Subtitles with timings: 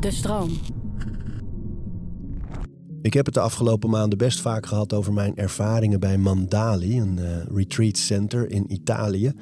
[0.00, 0.50] De stroom.
[3.02, 7.18] Ik heb het de afgelopen maanden best vaak gehad over mijn ervaringen bij Mandali, een
[7.18, 9.32] uh, retreat center in Italië.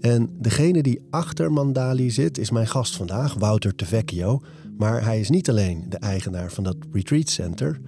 [0.00, 4.40] En degene die achter Mandali zit is mijn gast vandaag, Wouter Tevecchio.
[4.76, 7.80] Maar hij is niet alleen de eigenaar van dat retreat center.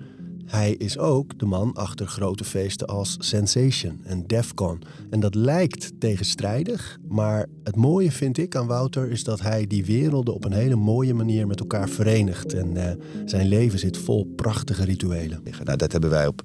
[0.47, 4.83] Hij is ook de man achter grote feesten als Sensation en Defcon.
[5.11, 9.85] En dat lijkt tegenstrijdig, maar het mooie vind ik aan Wouter is dat hij die
[9.85, 12.53] werelden op een hele mooie manier met elkaar verenigt.
[12.53, 12.91] En uh,
[13.25, 15.43] zijn leven zit vol prachtige rituelen.
[15.65, 16.43] Nou, dat hebben wij op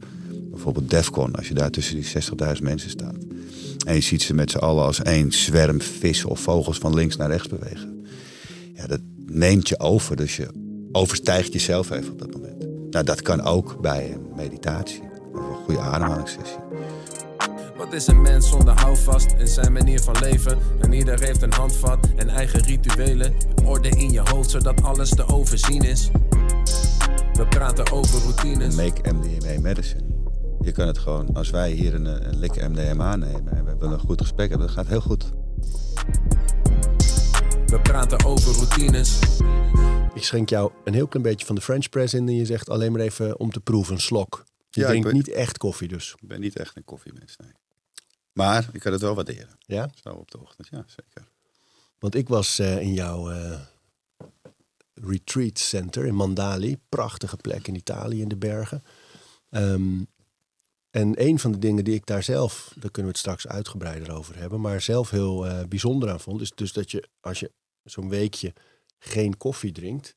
[0.52, 3.18] bijvoorbeeld Defcon, als je daar tussen die 60.000 mensen staat.
[3.86, 7.16] En je ziet ze met z'n allen als één zwerm vissen of vogels van links
[7.16, 8.06] naar rechts bewegen.
[8.76, 10.48] Ja, dat neemt je over, dus je
[10.92, 12.61] overstijgt jezelf even op dat moment.
[12.92, 15.02] Nou, dat kan ook bij een meditatie
[15.34, 16.58] of een goede ademhalingssessie.
[17.78, 20.58] Wat is een mens zonder houvast in zijn manier van leven?
[20.80, 23.34] En ieder heeft een handvat en eigen rituelen.
[23.66, 26.10] Orde in je hoofd zodat alles te overzien is.
[27.34, 28.76] We praten over routines.
[28.76, 30.04] Make MDMA medicine.
[30.62, 33.92] Je kan het gewoon, als wij hier een, een lik MDMA nemen en we hebben
[33.92, 35.32] een goed gesprek hebben, dat gaat heel goed.
[37.66, 39.20] We praten over routines.
[40.14, 42.70] Ik schenk jou een heel klein beetje van de French press in en je zegt
[42.70, 44.44] alleen maar even om te proeven, een slok.
[44.70, 46.16] Je drinkt niet echt koffie dus.
[46.22, 47.52] Ik ben niet echt een koffiemens, nee.
[48.34, 49.58] Maar ik kan het wel waarderen.
[49.60, 49.90] Ja?
[50.04, 51.28] Zo op de ochtend, ja, zeker.
[52.00, 53.60] Want ik was uh, in jouw uh,
[54.94, 56.78] retreat center in Mandali.
[56.90, 58.84] Prachtige plek in Italië in de bergen.
[59.50, 60.08] Um,
[60.90, 64.14] en een van de dingen die ik daar zelf, daar kunnen we het straks uitgebreider
[64.14, 67.52] over hebben, maar zelf heel uh, bijzonder aan vond, is dus dat je als je
[67.84, 68.54] zo'n weekje
[69.04, 70.16] geen koffie drinkt,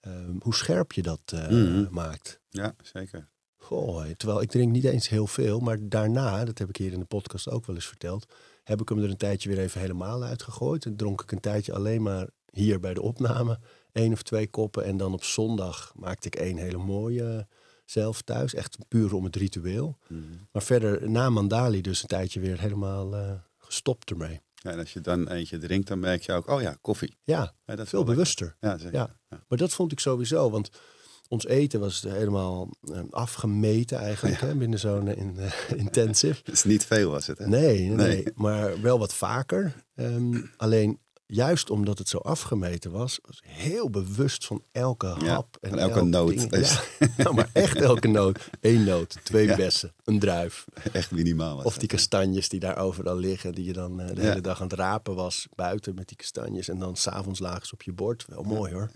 [0.00, 1.88] um, hoe scherp je dat uh, mm.
[1.90, 2.40] maakt.
[2.48, 3.28] Ja, zeker.
[3.56, 6.98] Goh, terwijl ik drink niet eens heel veel, maar daarna, dat heb ik hier in
[6.98, 8.26] de podcast ook wel eens verteld,
[8.64, 10.84] heb ik hem er een tijdje weer even helemaal uitgegooid.
[10.84, 13.58] En dronk ik een tijdje alleen maar hier bij de opname
[13.92, 14.84] één of twee koppen.
[14.84, 17.46] En dan op zondag maakte ik één hele mooie
[17.84, 18.54] zelf thuis.
[18.54, 19.98] Echt puur om het ritueel.
[20.08, 20.48] Mm.
[20.52, 24.40] Maar verder na Mandali dus een tijdje weer helemaal uh, gestopt ermee.
[24.62, 27.18] Ja, en als je dan eentje drinkt, dan merk je ook, oh ja, koffie.
[27.22, 28.56] Ja, ja dat veel bewuster.
[28.60, 28.94] Ja, zeker.
[28.94, 29.16] Ja.
[29.28, 29.44] ja.
[29.48, 30.70] Maar dat vond ik sowieso, want
[31.28, 34.46] ons eten was helemaal uh, afgemeten eigenlijk ja.
[34.46, 36.40] hè, binnen zo'n uh, intensive.
[36.44, 37.46] Het is niet veel was het hè?
[37.46, 38.06] Nee, nee, nee.
[38.06, 38.32] nee.
[38.34, 39.84] maar wel wat vaker.
[39.94, 41.00] Um, alleen
[41.34, 45.56] juist omdat het zo afgemeten was, was heel bewust van elke hap.
[45.60, 46.46] en elke, elke noot.
[46.50, 46.82] Ja,
[47.22, 48.50] nou, maar echt elke noot.
[48.60, 49.56] Eén noot, twee ja.
[49.56, 50.64] bessen, een druif.
[50.92, 51.58] Echt minimaal.
[51.62, 54.68] Of die kastanjes die daar overal liggen, die je dan uh, de hele dag aan
[54.68, 56.68] het rapen was, buiten met die kastanjes.
[56.68, 58.24] En dan s'avonds lagen ze op je bord.
[58.26, 58.90] Wel mooi hoor.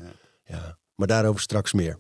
[0.45, 0.79] Ja.
[0.95, 1.99] Maar daarover straks meer.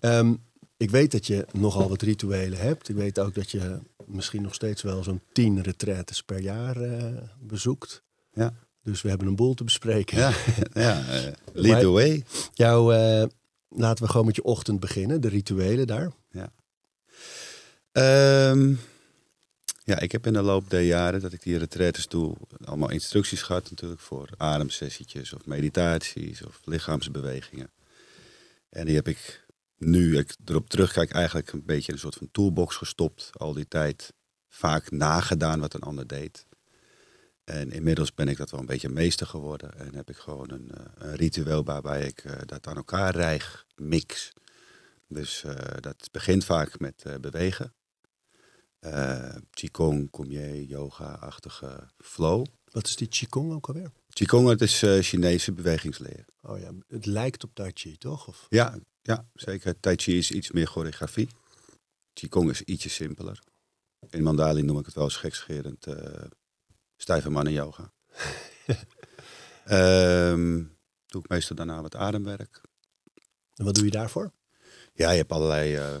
[0.00, 0.44] Um,
[0.76, 2.88] ik weet dat je nogal wat rituelen hebt.
[2.88, 7.20] Ik weet ook dat je misschien nog steeds wel zo'n tien retraites per jaar uh,
[7.40, 8.02] bezoekt.
[8.32, 8.65] Ja.
[8.86, 10.18] Dus we hebben een boel te bespreken.
[10.18, 10.32] Ja,
[10.72, 12.24] ja uh, lead the way.
[12.52, 13.24] Jou, uh,
[13.68, 16.12] laten we gewoon met je ochtend beginnen, de rituelen daar.
[16.30, 16.52] Ja.
[18.50, 18.80] Um,
[19.84, 23.42] ja, ik heb in de loop der jaren dat ik die retraites doe, allemaal instructies
[23.42, 27.70] gehad natuurlijk voor ademsessietjes of meditaties of lichaamsbewegingen.
[28.68, 29.44] En die heb ik
[29.76, 33.30] nu, ik erop terugkijk, eigenlijk een beetje in een soort van toolbox gestopt.
[33.32, 34.12] Al die tijd
[34.48, 36.45] vaak nagedaan wat een ander deed.
[37.46, 39.78] En inmiddels ben ik dat wel een beetje meester geworden.
[39.78, 43.66] En heb ik gewoon een, uh, een ritueel waarbij ik uh, dat aan elkaar rijg,
[43.74, 44.32] mix.
[45.08, 47.74] Dus uh, dat begint vaak met bewegen.
[49.50, 52.46] Qigong, Kumye, yoga-achtige flow.
[52.70, 53.90] Wat is die Qigong ook alweer?
[54.08, 56.24] Qigong, het is Chinese bewegingsleer.
[56.42, 58.28] Oh ja, het lijkt op Tai Chi, toch?
[58.28, 58.46] Of?
[58.48, 59.80] Ja, ja, zeker.
[59.80, 61.28] Tai Chi is iets meer choreografie.
[62.12, 63.42] Qigong is ietsje simpeler.
[64.10, 65.86] In Mandali noem ik het wel eens gekscherend
[66.96, 67.92] stijve mannen yoga.
[69.70, 70.76] um,
[71.10, 72.60] doe ik meestal daarna wat ademwerk.
[73.54, 74.32] En wat doe je daarvoor?
[74.92, 75.96] Ja, je hebt allerlei uh,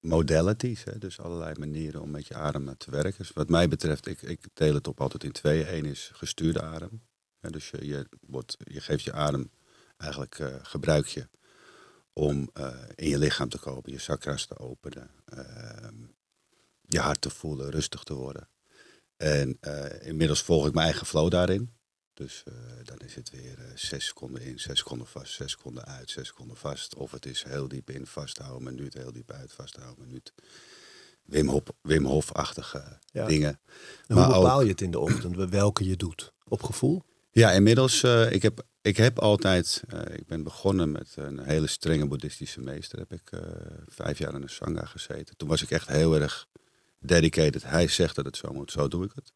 [0.00, 3.18] modalities, hè, dus allerlei manieren om met je adem te werken.
[3.18, 5.72] Dus wat mij betreft, ik, ik deel het op altijd in twee.
[5.72, 7.02] Eén is gestuurde adem.
[7.40, 9.50] Ja, dus je, je, wordt, je geeft je adem,
[9.96, 11.28] eigenlijk uh, gebruik je
[12.12, 15.94] om uh, in je lichaam te komen, je chakras te openen, ehm,
[16.80, 18.48] je hart te voelen, rustig te worden.
[19.18, 21.76] En uh, inmiddels volg ik mijn eigen flow daarin.
[22.14, 22.54] Dus uh,
[22.84, 26.26] dan is het weer uh, zes seconden in, zes seconden vast, zes seconden uit, zes
[26.26, 26.94] seconden vast.
[26.94, 30.32] Of het is heel diep in, vasthouden, minuut, heel diep uit, vasthouden, minuut.
[31.22, 33.26] Wim, Hof, Wim Hof-achtige ja.
[33.26, 33.60] dingen.
[34.06, 36.32] En maar hoe bepaal ook, je het in de ochtend, welke je doet?
[36.44, 37.02] Op gevoel?
[37.30, 39.82] Ja, inmiddels, ik, heb, ik heb altijd,
[40.12, 42.98] ik ben begonnen met een hele strenge boeddhistische meester.
[42.98, 43.30] Heb ik
[43.86, 45.36] vijf jaar in een sangha gezeten.
[45.36, 46.46] Toen was ik echt heel erg
[46.98, 47.62] dedicated.
[47.62, 49.32] Hij zegt dat het zo moet, zo doe ik het.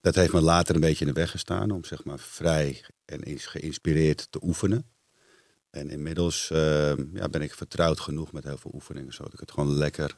[0.00, 3.20] dat heeft me later een beetje in de weg gestaan om zeg maar vrij en
[3.38, 4.90] geïnspireerd te oefenen.
[5.70, 9.50] En inmiddels ehm, ja, ben ik vertrouwd genoeg met heel veel oefeningen, zodat ik het
[9.50, 10.14] gewoon lekker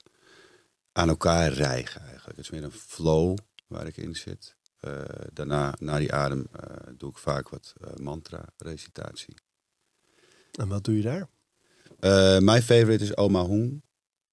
[0.93, 2.37] aan elkaar rijg eigenlijk.
[2.37, 4.57] Het is meer een flow waar ik in zit.
[4.81, 5.03] Eh,
[5.33, 9.35] daarna, na die adem, eh, doe ik vaak wat eh, mantra-recitatie.
[10.53, 11.29] En wat doe je daar?
[12.41, 13.83] mijn favorite is Oma Hung.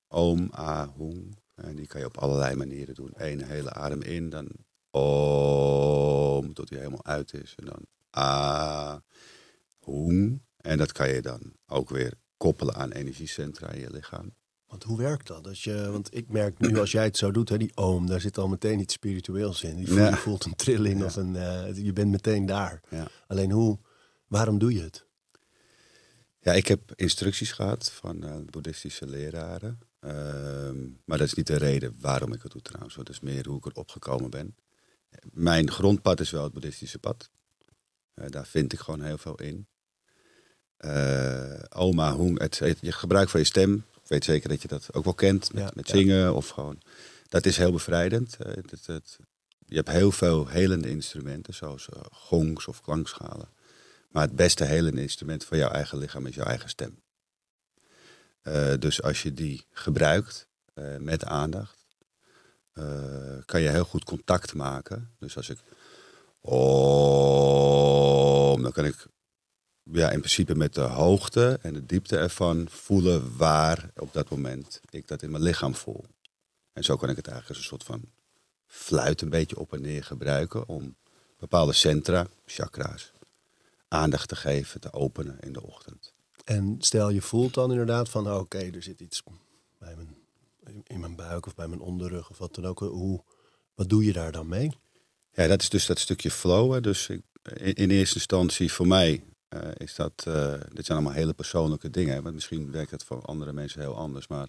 [0.08, 1.38] Om A Hung.
[1.58, 3.12] En die kan je op allerlei manieren doen.
[3.14, 4.48] Eén hele adem in, dan
[4.92, 7.56] Om, tot hij helemaal uit is.
[7.56, 7.86] En dan
[8.18, 9.04] A
[9.80, 10.42] Hung.
[10.58, 14.34] En dat kan je dan ook weer koppelen aan energiecentra in je lichaam.
[14.68, 15.48] Want hoe werkt dat?
[15.48, 18.22] Als je, want ik merk nu als jij het zo doet, hè, die oom, daar
[18.22, 19.80] zit al meteen iets spiritueels in.
[19.80, 22.82] Je voelt, je voelt een trilling of een, uh, je bent meteen daar.
[22.90, 23.08] Ja.
[23.28, 23.80] Alleen hoe,
[24.28, 25.06] waarom doe je het?
[26.40, 29.80] Ja, ik heb instructies gehad van uh, boeddhistische leraren.
[30.08, 32.96] Ehm, maar dat is niet de reden waarom ik het doe trouwens.
[32.96, 34.56] Dat is meer hoe ik erop gekomen ben.
[35.32, 37.30] Mijn grondpad is wel het boeddhistische pad.
[38.16, 39.68] Uh, daar vind ik gewoon heel veel in.
[41.70, 45.04] oma, hoe, het, je gebruik van je stem ik weet zeker dat je dat ook
[45.04, 46.82] wel kent met, met zingen of gewoon.
[47.30, 48.38] Dat is heel bevrijdend.
[48.38, 49.18] Het, het,
[49.66, 53.50] je hebt heel veel helende instrumenten, zoals uh, gongs of klankschalen.
[54.12, 57.02] Maar het beste helende instrument van jouw eigen lichaam is jouw eigen stem.
[58.48, 61.76] Uh, dus als je die gebruikt uh, met aandacht,
[63.46, 65.12] kan je heel goed contact maken.
[65.20, 65.60] Dus als ik.
[66.40, 67.68] Oh,
[68.62, 69.08] dan kan ik
[69.92, 74.82] ja, in principe met de hoogte en de diepte ervan voelen waar op dat moment
[74.90, 76.06] ik dat in mijn lichaam voel.
[76.74, 78.02] En zo kan ik het eigenlijk als een soort van
[78.66, 80.96] fluit een beetje op en neer gebruiken om
[81.40, 83.12] bepaalde centra, chakra's,
[83.88, 86.14] aandacht te geven, te openen in de ochtend.
[86.48, 89.24] En stel je voelt dan inderdaad van oké, er zit iets
[89.80, 90.16] bij mijn,
[90.84, 92.80] in mijn buik of bij mijn onderrug of wat dan ook.
[92.80, 93.24] Hoe,
[93.76, 94.72] wat doe je daar dan mee?
[95.32, 96.84] Ja, dat is dus dat stukje flow.
[96.84, 97.22] Dus ik,
[97.54, 101.90] in, in eerste instantie voor mij uh, is dat, uh, dit zijn allemaal hele persoonlijke
[101.90, 102.24] dingen.
[102.24, 104.28] Want misschien werkt het voor andere mensen heel anders.
[104.28, 104.48] Maar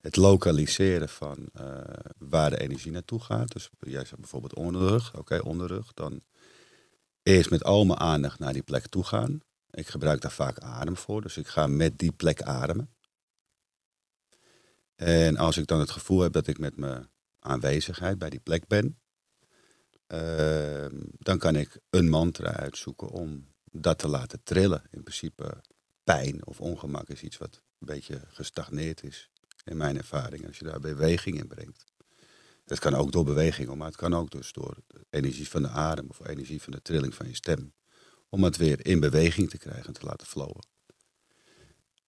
[0.00, 1.78] het lokaliseren van uh,
[2.18, 3.52] waar de energie naartoe gaat.
[3.52, 5.16] Dus jij zegt bijvoorbeeld onderrug.
[5.16, 5.92] Oké, onderrug.
[5.94, 6.20] Dan
[7.22, 9.40] eerst met al mijn aandacht naar die plek toe gaan.
[9.76, 11.22] Ik gebruik daar vaak adem voor.
[11.22, 12.94] Dus ik ga met die plek ademen.
[14.94, 18.66] En als ik dan het gevoel heb dat ik met mijn aanwezigheid bij die plek
[18.66, 18.98] ben.
[21.18, 24.82] dan kan ik een mantra uitzoeken om dat te laten trillen.
[24.90, 25.62] In principe
[26.04, 29.30] pijn of ongemak is iets wat een beetje gestagneerd is
[29.64, 30.46] in mijn ervaring.
[30.46, 31.84] Als je daar beweging in brengt.
[32.64, 34.76] Dat kan ook door beweging, maar het kan ook dus door
[35.10, 37.74] energie van de adem of energie van de trilling van je stem.
[38.28, 40.66] Om het weer in beweging te krijgen en te laten flowen.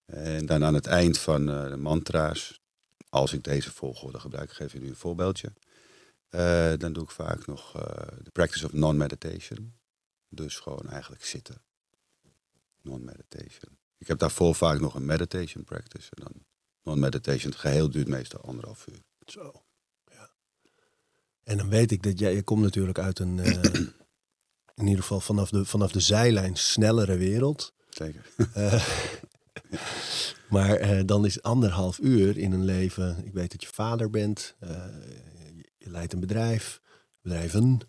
[0.07, 2.61] En dan aan het eind van uh, de mantra's,
[3.09, 5.53] als ik deze volgorde gebruik, geef je nu een voorbeeldje.
[6.31, 7.83] Uh, dan doe ik vaak nog uh,
[8.23, 9.75] de practice of non-meditation.
[10.29, 11.63] Dus gewoon eigenlijk zitten.
[12.83, 13.79] Non-meditation.
[13.99, 16.09] Ik heb daarvoor vaak nog een meditation practice.
[16.11, 16.33] En dan
[16.83, 17.51] non-meditation.
[17.51, 19.03] Het geheel duurt meestal anderhalf uur.
[19.27, 19.63] Zo.
[20.11, 20.31] Ja.
[21.43, 23.63] En dan weet ik dat jij, je komt natuurlijk uit een, uh,
[24.79, 27.73] in ieder geval vanaf de, vanaf de zijlijn snellere wereld.
[27.89, 28.27] Zeker.
[28.57, 28.85] Uh,
[30.55, 33.25] maar uh, dan is anderhalf uur in een leven.
[33.25, 34.55] Ik weet dat je vader bent.
[34.61, 36.81] Je, je, leidt een bedrijf,
[37.23, 37.81] bedrijven.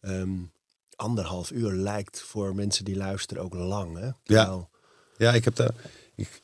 [0.00, 0.52] Um,
[0.96, 3.98] anderhalf uur lijkt voor mensen die luisteren ook lang.
[3.98, 4.10] Hè?
[4.22, 4.68] Ja.
[5.16, 5.74] ja, ik heb daar.
[6.14, 6.42] Ik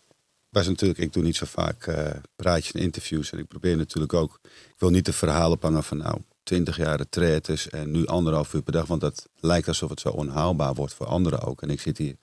[0.49, 1.95] was natuurlijk, ik doe niet zo vaak
[2.37, 3.33] praatjes en interviews.
[3.33, 4.41] En ik probeer natuurlijk ook.
[4.45, 8.63] Ik wil niet de verhalen ophangen van nou, 20 jaar retraites en nu anderhalf uur
[8.63, 8.87] per dag.
[8.87, 11.63] Want dat lijkt alsof het zo onhaalbaar wordt voor anderen ook.
[11.63, 12.17] En ik zit hier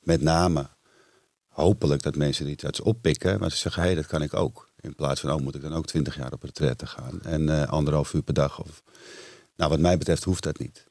[0.00, 0.68] met name
[1.48, 3.40] hopelijk dat mensen die iets oppikken.
[3.40, 4.68] Maar ze zeggen, hé, hey, dat kan ik ook.
[4.80, 7.22] In plaats van, oh, moet ik dan ook 20 jaar op retraite gaan.
[7.22, 8.60] En uh, anderhalf uur per dag.
[8.60, 8.82] Of...
[9.56, 10.86] Nou, wat mij betreft hoeft dat niet.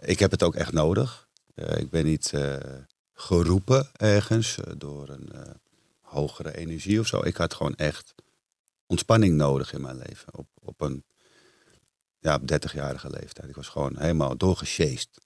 [0.00, 1.28] Ik heb het ook echt nodig.
[1.54, 2.56] Uh, ik ben niet uh,
[3.12, 5.32] geroepen ergens door een
[6.00, 7.20] hogere energie of zo.
[7.24, 8.14] Ik had gewoon echt
[8.86, 10.34] ontspanning nodig in mijn leven.
[10.34, 11.04] Op, op een
[12.26, 13.48] ja, 30-jarige leeftijd.
[13.48, 15.20] Ik was gewoon helemaal doorgesjeest.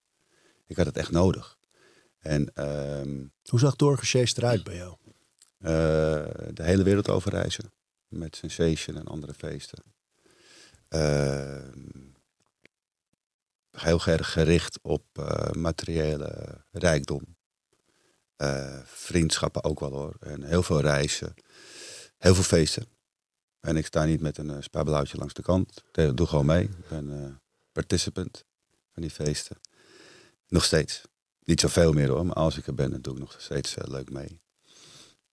[0.67, 1.59] Ik had het echt nodig.
[2.19, 4.97] En, um, Hoe zag doorgesjeest eruit bij jou?
[6.53, 7.73] de hele wereld overreizen.
[8.09, 9.83] Met Sensation en andere feesten.
[10.89, 11.89] Ehm,
[13.71, 17.37] heel erg gericht op uh, materiële rijkdom.
[18.37, 20.17] Uh, vriendschappen ook wel hoor.
[20.21, 21.35] En heel veel reizen.
[22.19, 22.87] Heel veel feesten.
[23.61, 25.85] En ik sta niet met een uh, langs de kant.
[25.93, 26.63] Ik doe gewoon mee.
[26.63, 27.41] Ik ben
[27.73, 28.45] participant
[28.93, 29.57] van die feesten.
[30.49, 31.03] Nog steeds.
[31.45, 34.11] Niet zoveel meer hoor, maar als ik er ben, dan doe ik nog steeds leuk
[34.11, 34.41] mee.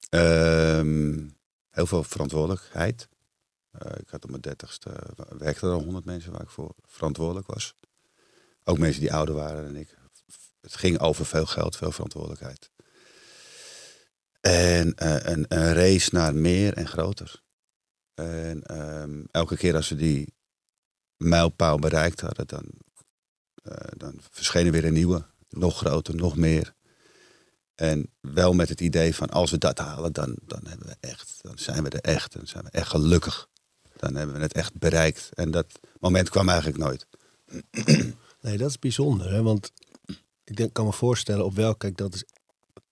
[0.10, 1.38] Um,
[1.70, 3.08] heel veel verantwoordelijkheid.
[3.98, 4.90] ik had op mijn dertigste,
[5.38, 7.74] werkte er al honderd mensen waar ik voor verantwoordelijk was
[8.64, 9.98] Ook mensen die ouder waren dan ik.
[10.62, 12.72] Het ging over veel geld, veel verantwoordelijkheid.
[14.42, 17.42] En eh, een, een race naar meer en groter.
[18.18, 20.34] En ehm, elke keer als we die
[21.18, 22.66] mijlpaal bereikt hadden, dan,
[23.64, 25.26] eh, dan verscheen er weer een nieuwe.
[25.50, 26.74] Nog groter, nog meer.
[27.76, 31.40] En wel met het idee van als we dat halen, dan, dan, hebben we echt,
[31.42, 32.34] dan zijn we er echt.
[32.34, 33.48] Dan zijn we echt gelukkig.
[33.96, 35.30] Dan hebben we het echt bereikt.
[35.34, 37.08] En dat moment kwam eigenlijk nooit.
[38.42, 39.32] Nee, dat is bijzonder.
[39.32, 39.42] Hè?
[39.42, 39.72] Want
[40.44, 42.24] ik denk, kan me voorstellen op welk, kijk, dat is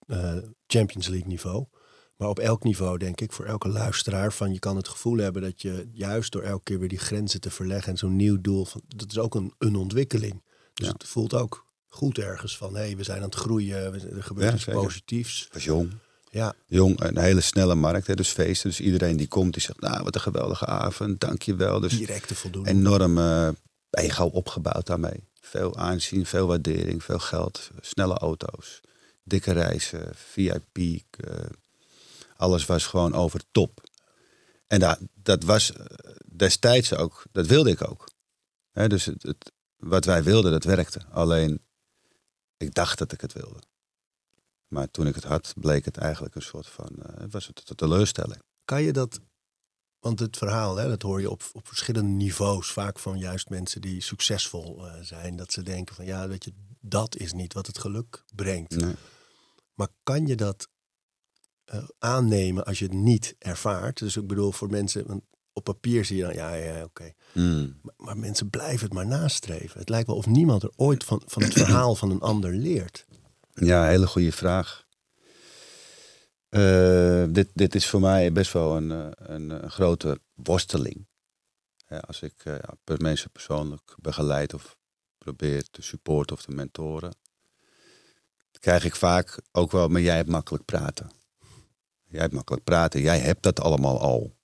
[0.06, 1.66] eh, Champions League niveau.
[2.16, 5.42] Maar op elk niveau, denk ik, voor elke luisteraar, van je kan het gevoel hebben
[5.42, 8.64] dat je juist door elke keer weer die grenzen te verleggen en zo'n nieuw doel,
[8.64, 10.42] van, dat is ook een, een ontwikkeling.
[10.74, 10.92] Dus Ja.
[10.92, 13.76] het voelt ook goed ergens van, hé, hey, we zijn aan het groeien,
[14.16, 14.80] er gebeurt Ja, iets zeker.
[14.82, 15.44] positiefs.
[15.46, 15.92] Ik was jong.
[16.30, 18.70] Ja, Jong, een hele snelle markt, hè, dus feesten.
[18.70, 21.80] Dus iedereen die komt, die zegt, nou, wat een geweldige avond, dankjewel.
[21.80, 22.76] Dus directe voldoening.
[22.78, 23.48] enorm eh,
[23.90, 25.24] ego opgebouwd daarmee.
[25.40, 28.80] Veel aanzien, veel waardering, veel geld, snelle auto's,
[29.24, 30.76] dikke reizen, VIP.
[30.76, 31.34] eh,
[32.36, 33.80] alles was gewoon over top.
[34.66, 35.86] En dat, dat was eh,
[36.36, 38.08] destijds ook, dat wilde ik ook.
[38.72, 41.04] Dus het, het, wat wij wilden, dat werkte.
[41.10, 41.66] Alleen,
[42.56, 43.62] ik dacht dat ik het wilde.
[44.68, 46.88] Maar toen ik het had, bleek het eigenlijk een soort van,
[47.18, 48.42] het was het een teleurstelling.
[48.64, 49.20] Kan je dat,
[50.00, 53.80] want het verhaal, hè, dat hoor je op, op verschillende niveaus, vaak van juist mensen
[53.80, 57.66] die succesvol eh, zijn, dat ze denken van ja, weet je, dat is niet wat
[57.66, 58.76] het geluk brengt.
[58.76, 58.94] Nee.
[59.74, 60.68] Maar kan je dat
[61.66, 63.98] eh, aannemen als je het niet ervaart?
[63.98, 67.12] Dus ik bedoel, voor mensen, want op papier zie je dan, ja, ja, oké.
[67.32, 67.78] Hmm.
[67.82, 69.80] Maar, maar mensen blijven het maar nastreven.
[69.80, 73.06] Het lijkt wel of niemand er ooit van, van het verhaal van een ander leert.
[73.54, 74.84] Ja, hele goede vraag.
[76.48, 81.06] Eh, dit, dit is voor mij best wel een, eh, een, een grote worsteling.
[82.00, 84.76] Als ik eh, ja, per- mensen persoonlijk begeleid of
[85.18, 87.14] probeer te supporten of te mentoren,
[88.60, 91.10] krijg ik vaak ook wel, maar jij hebt makkelijk praten.
[92.16, 94.36] Jij hebt makkelijk praten, jij hebt dat allemaal al.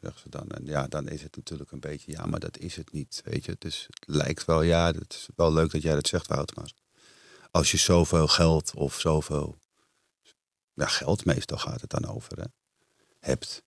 [0.00, 0.48] Zeggen ze dan.
[0.48, 3.20] En ja, dan is het natuurlijk een beetje, ja, maar dat is het niet.
[3.24, 6.26] Weet je, dus het lijkt wel, ja, het is wel leuk dat jij dat zegt,
[6.26, 6.72] Wout, maar
[7.50, 9.58] als je zoveel geld of zoveel
[10.74, 12.46] ja, geld meestal gaat het dan over hè,
[13.18, 13.62] hebt,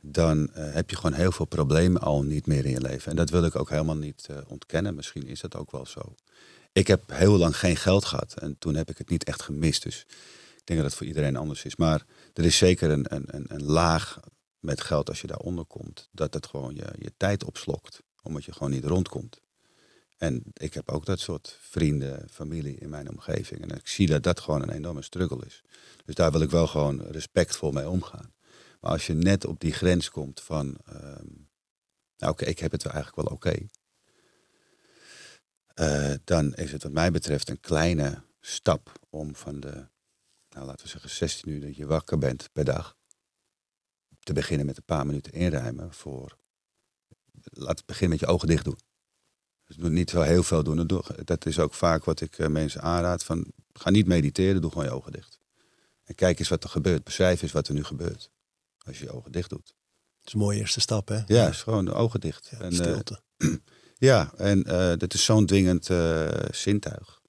[0.00, 3.10] dan eh, heb je gewoon heel veel problemen al niet meer in je leven.
[3.10, 4.94] En dat wil ik ook helemaal niet eh, ontkennen.
[4.94, 6.14] Misschien is dat ook wel zo.
[6.72, 9.82] Ik heb heel lang geen geld gehad en toen heb ik het niet echt gemist.
[9.82, 10.06] Dus
[10.70, 11.76] denk dat het voor iedereen anders is.
[11.76, 14.20] Maar er is zeker een, een, een, een laag
[14.58, 18.52] met geld als je daaronder komt, dat het gewoon je, je tijd opslokt, omdat je
[18.52, 19.40] gewoon niet rondkomt.
[20.16, 23.62] En ik heb ook dat soort vrienden, familie in mijn omgeving.
[23.62, 25.62] En ik zie dat dat gewoon een enorme struggle is.
[26.04, 28.34] Dus daar wil ik wel gewoon respectvol mee omgaan.
[28.80, 31.26] Maar als je net op die grens komt van, ehm,
[32.16, 33.66] nou oké, ik heb het eigenlijk wel oké.
[35.74, 39.88] Eh, dan is het wat mij betreft een kleine stap om van de,
[40.50, 42.96] nou laten we zeggen 16 uur dat je wakker bent per dag.
[44.20, 46.36] Te beginnen met een paar minuten inruimen voor,
[47.42, 48.78] laat het beginnen met je ogen dicht doen.
[49.64, 50.86] Dus doe niet zo heel veel doen.
[50.86, 53.24] Doe- Dat is ook vaak wat ik eh, mensen aanraad.
[53.24, 55.38] Van, ga niet mediteren, doe gewoon je ogen dicht.
[56.04, 57.04] En kijk eens wat er gebeurt.
[57.04, 58.30] Beschrijf eens wat er nu gebeurt.
[58.78, 59.66] Als je je ogen dicht doet.
[59.66, 61.22] Dat is een mooie eerste stap, hè?
[61.26, 62.48] Ja, is gewoon de ogen dicht.
[62.50, 63.20] Ja, en, eh, stilte.
[64.10, 65.84] ja, en eh dat is zo'n dwingend
[66.50, 67.19] zintuig.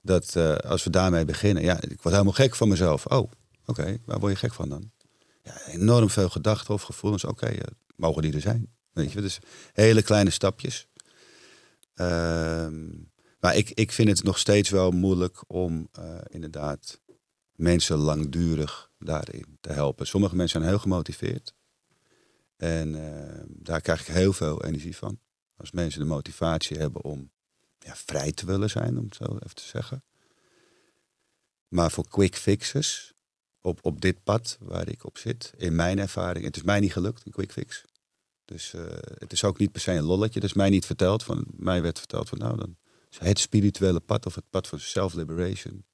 [0.00, 3.06] Dat eh, als we daarmee beginnen, ja, ik word helemaal gek van mezelf.
[3.06, 3.30] Oh,
[3.66, 4.90] oké, waar word je gek van dan?
[5.42, 7.24] Ja, enorm veel gedachten of gevoelens.
[7.24, 7.60] Oké, eh,
[7.96, 8.68] mogen die er zijn?
[8.92, 9.38] Weet je, dus
[9.72, 10.88] hele kleine stapjes.
[11.94, 12.88] Ehm,
[13.40, 17.00] maar ik, ik vind het nog steeds wel moeilijk om eh, inderdaad
[17.54, 20.06] mensen langdurig daarin te helpen.
[20.06, 21.54] Sommige mensen zijn heel gemotiveerd.
[22.56, 25.18] En eh, daar krijg ik heel veel energie van.
[25.56, 27.30] Als mensen de motivatie hebben om
[27.84, 30.04] ja, vrij te willen zijn, om het zo even te zeggen.
[31.68, 33.12] Maar voor quick fixes,
[33.60, 36.92] op, op dit pad waar ik op zit, in mijn ervaring, het is mij niet
[36.92, 37.84] gelukt, een quick fix.
[38.44, 38.82] Dus eh,
[39.18, 40.40] het is ook niet per se een lolletje.
[40.40, 41.22] Dat is mij niet verteld.
[41.22, 42.76] Van, mij werd verteld van nou, dan
[43.18, 45.84] het spirituele pad of het pad van self-liberation.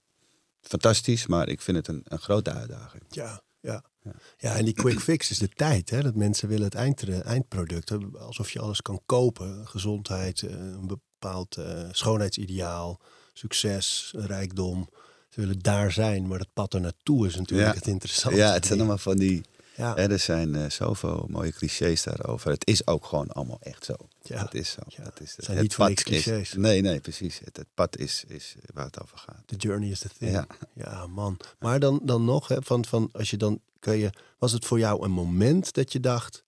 [0.60, 3.02] Fantastisch, maar ik vind het een, een grote uitdaging.
[3.08, 3.84] Ja, ja.
[4.02, 4.12] Ja.
[4.36, 5.90] Ja, en die quick fix is de tijd.
[5.90, 6.02] Hè?
[6.02, 7.88] Dat mensen willen het eind, eindproduct.
[7.88, 9.66] hè, Alsof je alles kan kopen.
[9.68, 13.00] Gezondheid, eh, een bepaald eh, schoonheidsideaal,
[13.32, 14.88] succes, rijkdom.
[15.28, 17.75] Ze willen daar zijn, maar dat pad er naartoe is natuurlijk Ja.
[17.75, 18.38] het interessante.
[18.38, 19.44] Ja, het zijn allemaal van die...
[19.76, 22.50] Ja, Hè, er zijn eh, zoveel mooie clichés daarover.
[22.50, 23.94] Het is ook gewoon allemaal echt zo.
[24.23, 24.42] ja.
[24.42, 24.80] Het is zo.
[24.87, 26.52] Ja, het is, het zijn niet is- clichés.
[26.52, 27.40] nee, nee, precies.
[27.44, 29.42] Het, het pad is, is waar het over gaat.
[29.46, 30.30] The journey is the thing.
[30.32, 31.06] Ja, Ja.
[31.06, 31.37] man.
[31.58, 34.78] Maar dan, dan nog, hè, van, van als je dan kun je, was het voor
[34.78, 36.42] jou een moment dat je dacht,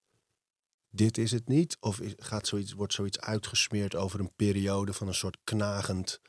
[0.99, 1.77] dit is het niet?
[1.81, 6.21] Of gaat zoiets, wordt zoiets uitgesmeerd over een periode van een soort knagend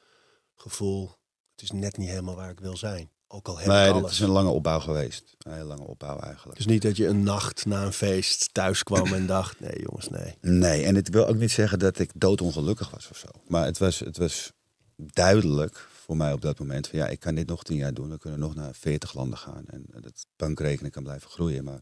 [0.56, 1.12] gevoel?
[1.52, 3.12] Het is net niet helemaal waar ik wil zijn.
[3.28, 4.12] Ook al heb Nee, ik alles.
[4.12, 5.36] is een lange opbouw geweest.
[5.38, 6.58] Een hele lange opbouw eigenlijk.
[6.58, 9.60] Dus niet dat je een nacht na een feest thuis kwam en dacht...
[9.60, 10.36] nee jongens, nee.
[10.42, 13.28] Nee, en het wil ook niet zeggen dat ik doodongelukkig was of zo.
[13.48, 14.52] Maar het was, het was
[14.96, 18.10] duidelijk voor mij op dat moment van ja, ik kan dit nog tien jaar doen.
[18.10, 21.64] We kunnen nog naar veertig landen gaan en dat bankrekening kan blijven groeien.
[21.64, 21.82] Maar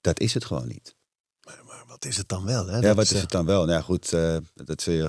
[0.00, 0.94] dat is het gewoon niet.
[1.56, 2.66] Maar, maar wat is het dan wel?
[2.66, 2.74] Hè?
[2.74, 3.64] Ja, Dat wat is eh, het dan wel?
[3.64, 5.08] Nou ja, goed, eh, dat zul je...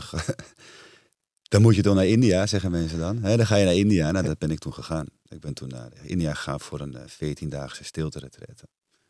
[1.51, 3.21] dan moet je toch naar India, zeggen mensen dan.
[3.21, 4.12] Dan ga je naar India.
[4.12, 5.05] Nou, dat ben ik toen gegaan.
[5.27, 8.63] Ik ben toen naar India gegaan voor een veertiendaagse stilte-retraite.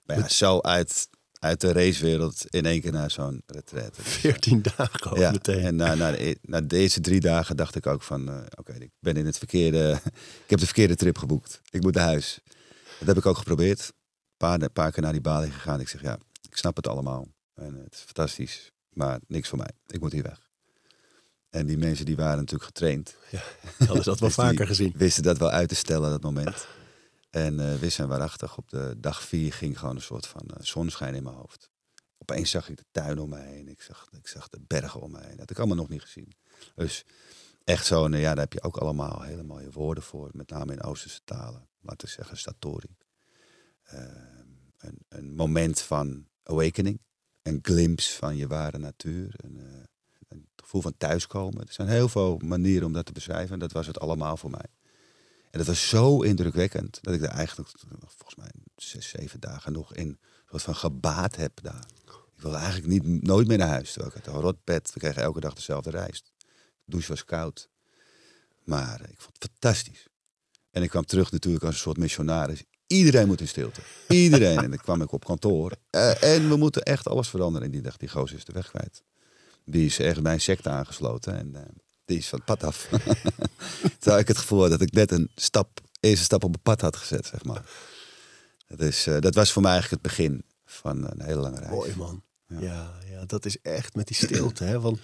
[0.06, 1.08] Maar ja, zo uit,
[1.40, 4.02] uit de racewereld in één keer naar zo'n retraite.
[4.04, 5.64] Dus, 14 dagen ook ja, meteen.
[5.66, 8.30] en na, na, de, na deze drie dagen dacht ik ook van...
[8.30, 10.00] eh, oké, ik ben in het verkeerde...
[10.44, 11.62] ik heb de verkeerde trip geboekt.
[11.70, 12.40] Ik moet naar huis.
[13.00, 13.80] Dat heb ik ook geprobeerd.
[13.80, 13.94] Een
[14.38, 15.80] paar, een paar keer naar die balie gegaan.
[15.80, 16.18] Ik zeg, ja,
[16.50, 17.28] ik snap het allemaal.
[17.54, 18.72] En het is fantastisch.
[18.90, 19.72] Maar niks voor mij.
[19.88, 20.50] Ik moet hier weg.
[21.50, 23.16] En die mensen die waren natuurlijk getraind.
[23.78, 24.94] Hadden ze dat wel Dus vaker gezien.
[24.96, 26.68] Wisten dat wel uit te stellen, dat moment.
[27.30, 30.64] En eh wist en waarachtig, op de dag vier ging gewoon een soort van eh,
[30.64, 31.70] zonneschijn in mijn hoofd.
[32.18, 33.68] Opeens zag ik de tuin om mij heen.
[33.68, 35.30] Ik zag, ik zag de bergen om mij heen.
[35.30, 36.34] Dat had ik allemaal nog niet gezien.
[36.76, 37.06] Dus
[37.64, 40.30] echt zo'n, eh, ja, daar heb je ook allemaal hele mooie woorden voor.
[40.32, 41.70] Met name in Oosterse talen.
[41.82, 42.96] Laten we zeggen, Satori.
[43.82, 44.04] Eh,
[44.78, 47.02] een, een moment van awakening.
[47.42, 49.34] Een glimpse van je ware natuur.
[49.38, 49.84] Een, eh,
[50.28, 51.62] een gevoel van thuiskomen.
[51.68, 53.54] Er zijn heel veel manieren om dat te beschrijven.
[53.54, 54.68] En dat was het allemaal voor mij.
[55.52, 59.94] En dat was zo indrukwekkend dat ik er eigenlijk volgens mij zes, zeven dagen nog
[59.94, 60.20] in
[60.52, 61.86] soort van gebaat heb daar.
[62.04, 63.98] Ik wilde eigenlijk niet, nooit meer naar huis.
[63.98, 64.94] Ik had een rotbed.
[64.94, 66.32] We kregen elke dag dezelfde rijst.
[66.38, 66.46] De
[66.86, 67.70] douche was koud.
[68.64, 70.08] Maar ik vond het fantastisch.
[70.72, 72.64] En ik kwam terug natuurlijk als een soort missionaris.
[72.92, 73.82] Iedereen moet in stilte.
[74.08, 74.58] Iedereen.
[74.58, 75.72] en dan kwam ik op kantoor.
[75.90, 77.68] Eh, en we moeten echt alles veranderen.
[77.68, 79.04] En die dacht, die gozer is de weg kwijt.
[79.66, 81.38] Die is echt bij een secte aangesloten.
[81.38, 81.62] En eh,
[82.06, 82.88] die is van het pad af.
[84.00, 86.82] Terwijl ik het gevoel had dat ik net een stap, eerste stap op het pad
[86.82, 87.64] had gezet, zeg maar.
[88.68, 91.72] Dat, is, eh, dat was voor mij eigenlijk het begin van een hele lange reis.
[91.72, 92.24] Mooi man.
[92.48, 92.60] Ja.
[92.60, 93.00] Ja.
[93.10, 94.64] Ja, dat is echt met die stilte.
[94.64, 94.80] hè?
[94.80, 95.00] Want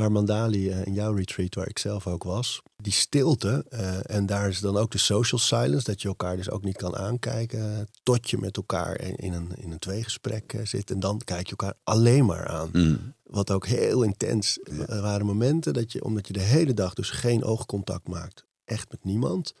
[0.00, 3.64] waar Mandali eh, in jouw retreat, waar ik zelf ook was, die stilte.
[3.68, 6.76] eh, en daar is dan ook de social silence, dat je elkaar dus ook niet
[6.76, 7.88] kan aankijken.
[8.02, 10.90] tot je met elkaar in, een, in een tweegesprek eh, zit.
[10.90, 12.70] En dan kijk je elkaar alleen maar aan.
[12.72, 13.14] Mm.
[13.24, 15.00] Wat ook heel intens Ja.
[15.00, 19.04] Waren momenten dat je, omdat je de hele dag dus geen oogcontact maakt, echt met
[19.04, 19.54] niemand.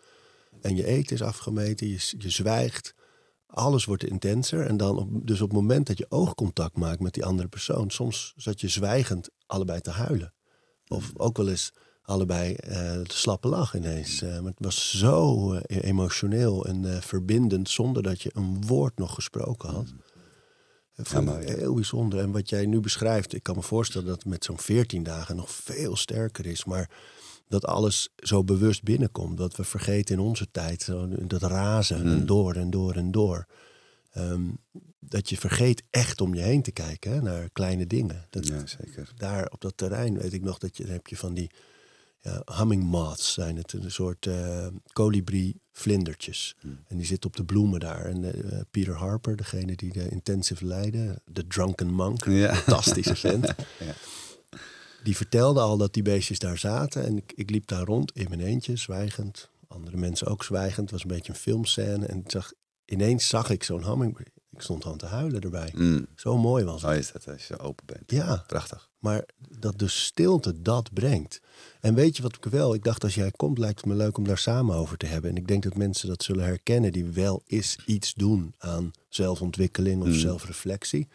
[0.60, 2.94] En je eten is afgemeten, je, je zwijgt.
[3.50, 4.66] Alles wordt intenser.
[4.66, 7.90] En dan op, dus op het moment dat je oogcontact maakt met die andere persoon,
[7.90, 10.34] soms zat je zwijgend allebei te huilen.
[10.88, 14.22] Of ook wel eens allebei eh te slappe lach ineens.
[14.22, 19.14] Eh, maar het was zo eh, emotioneel en verbindend zonder dat je een woord nog
[19.14, 19.94] gesproken had.
[20.96, 21.58] Ik vond Ja, het maar ja.
[21.58, 22.18] heel bijzonder.
[22.18, 25.36] En wat jij nu beschrijft, ik kan me voorstellen dat het met zo'n 14 dagen
[25.36, 26.64] nog veel sterker is.
[26.64, 26.90] Maar
[27.50, 29.38] dat alles zo bewust binnenkomt.
[29.38, 30.88] Dat we vergeten in onze tijd,
[31.26, 33.46] dat razen en door en door en door.
[34.12, 34.42] Ehm,
[34.98, 38.26] dat je vergeet echt om je heen te kijken hè, naar kleine dingen.
[38.30, 39.12] Dat, Ja, zeker.
[39.16, 41.50] Daar op dat terrein weet ik nog dat je, heb je van die
[42.20, 43.72] ja, humming moths zijn het.
[43.72, 46.56] Een soort eh kolibrie vlindertjes.
[46.86, 48.04] En die zitten op de bloemen daar.
[48.04, 52.54] En eh, Peter Harper, degene die de intensive leidde, de Drunken Monk, Ja.
[52.54, 53.44] fantastische vent.
[53.86, 53.94] Ja.
[55.02, 57.04] Die vertelde al dat die beestjes daar zaten.
[57.06, 59.50] En ik, ik liep daar rond in mijn eentje, zwijgend.
[59.68, 60.80] Andere mensen ook zwijgend.
[60.80, 62.06] Het was een beetje een filmscène.
[62.06, 62.52] En ik zag,
[62.84, 64.18] ineens zag ik zo'n humming.
[64.52, 65.72] Ik stond gewoon te huilen erbij.
[65.76, 66.06] Mm.
[66.16, 66.90] Zo mooi was het.
[66.92, 68.10] Zo is dat als je open bent.
[68.10, 68.90] Ja, Prachtig.
[68.98, 69.24] maar
[69.58, 71.40] dat de stilte dat brengt.
[71.80, 72.74] En weet je wat ik wel?
[72.74, 75.30] Ik dacht als jij komt lijkt het me leuk om daar samen over te hebben.
[75.30, 80.00] En ik denk dat mensen dat zullen herkennen die wel eens iets doen aan zelfontwikkeling
[80.02, 80.14] of Mm.
[80.14, 81.08] zelfreflectie.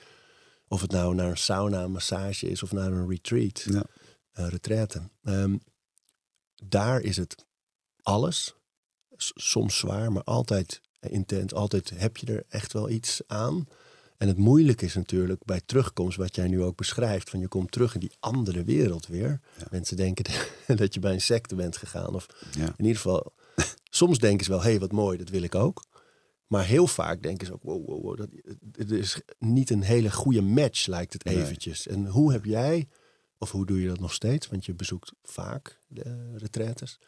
[0.67, 3.83] Of het nou naar een sauna, een massage is of naar een retreat, Ja.
[4.31, 5.09] een retraite.
[5.23, 5.57] Ehm,
[6.55, 7.45] daar is het
[8.01, 8.55] alles.
[9.15, 11.53] S- soms zwaar, maar altijd intens.
[11.53, 13.67] Altijd heb je er echt wel iets aan.
[14.17, 17.71] En het moeilijke is natuurlijk bij terugkomst, wat jij nu ook beschrijft, van je komt
[17.71, 19.41] terug in die andere wereld weer.
[19.57, 19.67] Ja.
[19.71, 20.25] Mensen denken
[20.77, 22.13] dat je bij een secte bent gegaan.
[22.15, 22.25] Of
[22.57, 22.65] Ja.
[22.77, 23.33] in ieder geval,
[23.83, 25.85] soms denken ze wel, hé, hey, wat mooi, dat wil ik ook.
[26.47, 28.29] Maar heel vaak denken ze ook, wow, wow, wow, dat,
[28.71, 31.35] het is niet een hele goede match, lijkt het Nee.
[31.35, 31.87] eventjes.
[31.87, 32.87] En hoe heb jij,
[33.37, 36.99] of hoe doe je dat nog steeds, want je bezoekt vaak de retraites.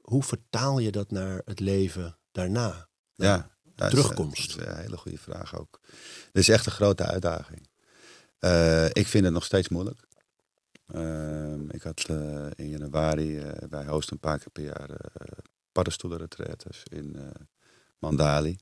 [0.00, 2.88] Hoe vertaal je dat naar het leven daarna?
[3.14, 3.50] Ja.
[3.62, 4.56] dat is, terugkomst.
[4.56, 5.80] Dat is een hele goede vraag ook.
[6.32, 7.68] Dit is echt een grote uitdaging.
[8.38, 10.06] Eh, ik vind het nog steeds moeilijk.
[10.86, 14.90] Ehm, ik had eh, in januari, eh, wij hosten een paar keer per jaar
[15.72, 17.26] paddenstoelenretretes in eh,
[18.04, 18.58] Mandali.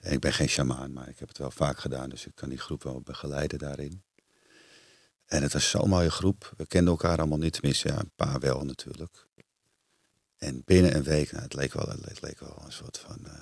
[0.00, 2.08] Ik ben geen shamaan, maar ik heb het wel vaak gedaan.
[2.08, 4.02] Dus ik kan die groep wel begeleiden daarin.
[5.26, 6.52] En het was zo'n mooie groep.
[6.56, 7.52] We kenden elkaar allemaal niet.
[7.52, 9.26] Tenminste, ja, een paar wel natuurlijk.
[10.36, 13.32] En binnen een week, nou, het, leek wel, het leek wel een soort van uh,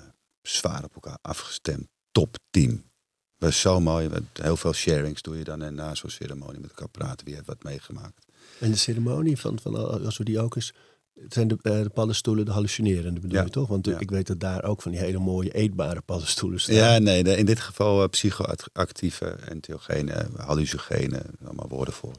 [0.41, 2.91] zwaar op elkaar afgestemd topteam.
[3.37, 4.09] was zo mooi.
[4.33, 7.25] Heel veel sharings doe je dan en na zo'n ceremonie met elkaar praten.
[7.25, 8.25] Wie heeft wat meegemaakt.
[8.59, 10.73] En de ceremonie van, van als we die ook eens
[11.21, 13.67] het zijn de, uh, de paddenstoelen de hallucinerende bedoel je toch?
[13.67, 16.75] Want ik weet dat daar ook van die hele mooie eetbare paddenstoelen staan.
[16.75, 22.13] Ja, nee, in dit geval uh, psychoactieve, entheogene, hallucinogene, allemaal woorden voor.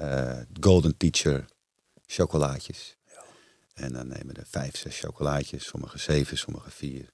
[0.00, 1.44] Uh, golden teacher,
[2.06, 2.96] chocolaatjes.
[3.06, 3.22] Ja.
[3.74, 7.12] En dan nemen we er vijf, zes chocolaatjes, sommige zeven, sommige vier.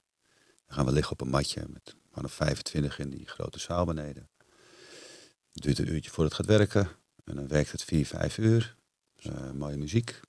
[0.67, 3.85] Dan gaan we liggen op een matje met man of 25 in die grote zaal
[3.85, 4.29] beneden.
[5.53, 6.89] Het duurt een uurtje voordat het gaat werken.
[7.23, 8.75] En dan werkt het vier, vijf uur.
[9.53, 10.19] mooie muziek.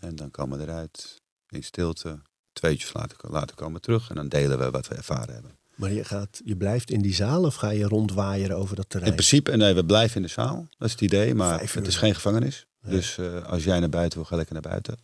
[0.00, 2.18] En dan komen we eruit in stilte.
[2.52, 5.58] Twee uurtjes later, later komen we terug en dan delen we wat we ervaren hebben.
[5.74, 9.10] Maar je, gaat, je blijft in die zaal of ga je rondwaaieren over dat terrein?
[9.10, 10.66] In principe, nee, we blijven in de zaal.
[10.78, 11.34] Dat is het idee.
[11.34, 12.66] Maar het is geen gevangenis.
[12.80, 14.98] Dus uh, als jij naar buiten wil, ga lekker naar buiten.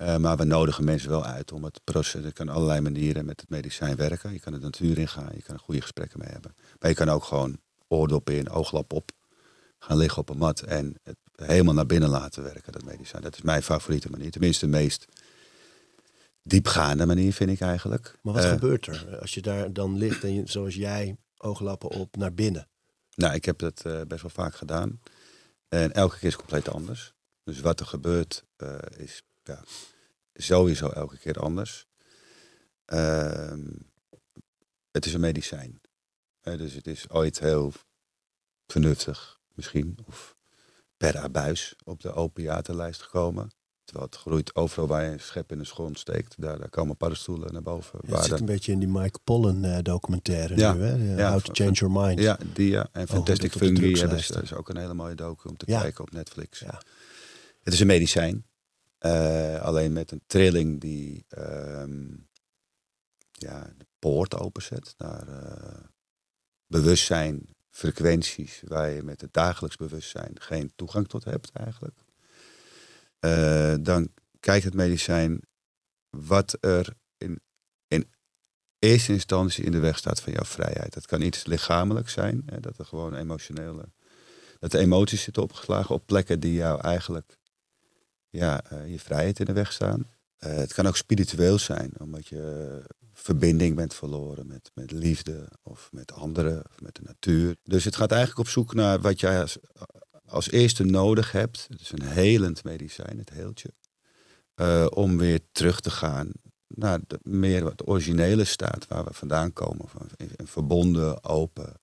[0.00, 2.24] Uh, maar we nodigen mensen wel uit om het proces.
[2.24, 4.32] Je kan allerlei manieren met het medicijn werken.
[4.32, 5.30] Je kan de natuur ingaan.
[5.34, 6.54] Je kan er goede gesprekken mee hebben.
[6.80, 7.58] Maar je kan ook gewoon
[7.88, 9.10] oordop in, ooglap op.
[9.78, 13.22] Gaan liggen op een mat en het helemaal naar binnen laten werken, dat medicijn.
[13.22, 14.30] Dat is mijn favoriete manier.
[14.30, 15.06] Tenminste, de meest
[16.42, 18.18] diepgaande manier, vind ik eigenlijk.
[18.22, 21.88] Maar wat uh, gebeurt er als je daar dan ligt en je, zoals jij, ooglappen
[21.88, 22.68] op, naar binnen?
[23.14, 25.00] Nou, ik heb dat uh, best wel vaak gedaan.
[25.68, 27.14] En elke keer is compleet anders.
[27.44, 29.64] Dus wat er gebeurt uh, is ja,
[30.34, 31.86] sowieso elke keer anders.
[32.84, 33.66] Ehm,
[34.90, 35.80] het is een medicijn.
[36.40, 37.72] dus het is ooit heel
[38.66, 39.98] vernuftig misschien.
[40.06, 40.37] Of
[40.98, 43.50] per abuis op de opiatenlijst gekomen.
[43.84, 46.34] Terwijl het groeit overal waar je een schep in de grond steekt.
[46.38, 47.98] Daar, daar komen paddenstoelen naar boven.
[48.06, 51.16] Ja, het zit een beetje in die Mike Pollen uh, documentaire ja, nu, hè?
[51.16, 52.20] Ja, How to Change Your Mind.
[52.20, 52.88] Ja, die ja.
[52.92, 56.04] En oh, Fantastic Fungi hebben dat is ook een hele mooie docu om te kijken
[56.04, 56.58] op Netflix.
[56.58, 56.80] Ja.
[57.62, 58.46] Het is een medicijn.
[59.00, 62.28] Uh, alleen met een trilling die um,
[63.32, 65.84] ja, de poort openzet naar uh,
[66.66, 71.98] bewustzijn frequenties waar je met het dagelijks bewustzijn geen toegang tot hebt eigenlijk.
[73.20, 74.08] Uh, dan
[74.40, 75.40] kijkt het medicijn
[76.10, 77.40] wat er in,
[77.88, 78.10] in
[78.78, 80.94] eerste instantie in de weg staat van jouw vrijheid.
[80.94, 83.88] Dat kan iets lichamelijk zijn, hè, dat er gewoon emotionele,
[84.58, 87.38] dat de emoties zitten opgeslagen op plekken die jou eigenlijk
[88.28, 90.10] ja, uh, je vrijheid in de weg staan.
[90.40, 92.82] Uh, het kan ook spiritueel zijn, omdat je
[93.20, 97.56] verbinding bent verloren met, met liefde of met anderen of met de natuur.
[97.62, 99.58] Dus het gaat eigenlijk op zoek naar wat jij als,
[100.26, 101.66] als eerste nodig hebt.
[101.68, 103.72] Het is een helend medicijn, het heeltje.
[104.56, 106.32] Uh, om weer terug te gaan
[106.66, 109.88] naar de, meer wat originele staat waar we vandaan komen.
[109.88, 111.76] Van een verbonden, open,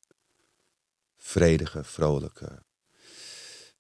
[1.18, 2.64] vredige, vrolijke,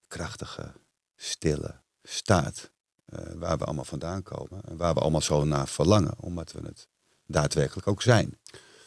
[0.07, 0.73] krachtige,
[1.15, 2.73] stille staat.
[3.05, 6.59] Uh, waar we allemaal vandaan komen en waar we allemaal zo naar verlangen, omdat we
[6.63, 6.87] het
[7.27, 8.37] daadwerkelijk ook zijn.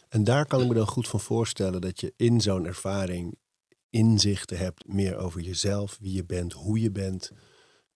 [0.08, 3.38] En daar kan ik me dan goed van voorstellen dat je in zo'n ervaring
[3.90, 7.32] inzichten hebt meer over jezelf, wie je bent, hoe je bent.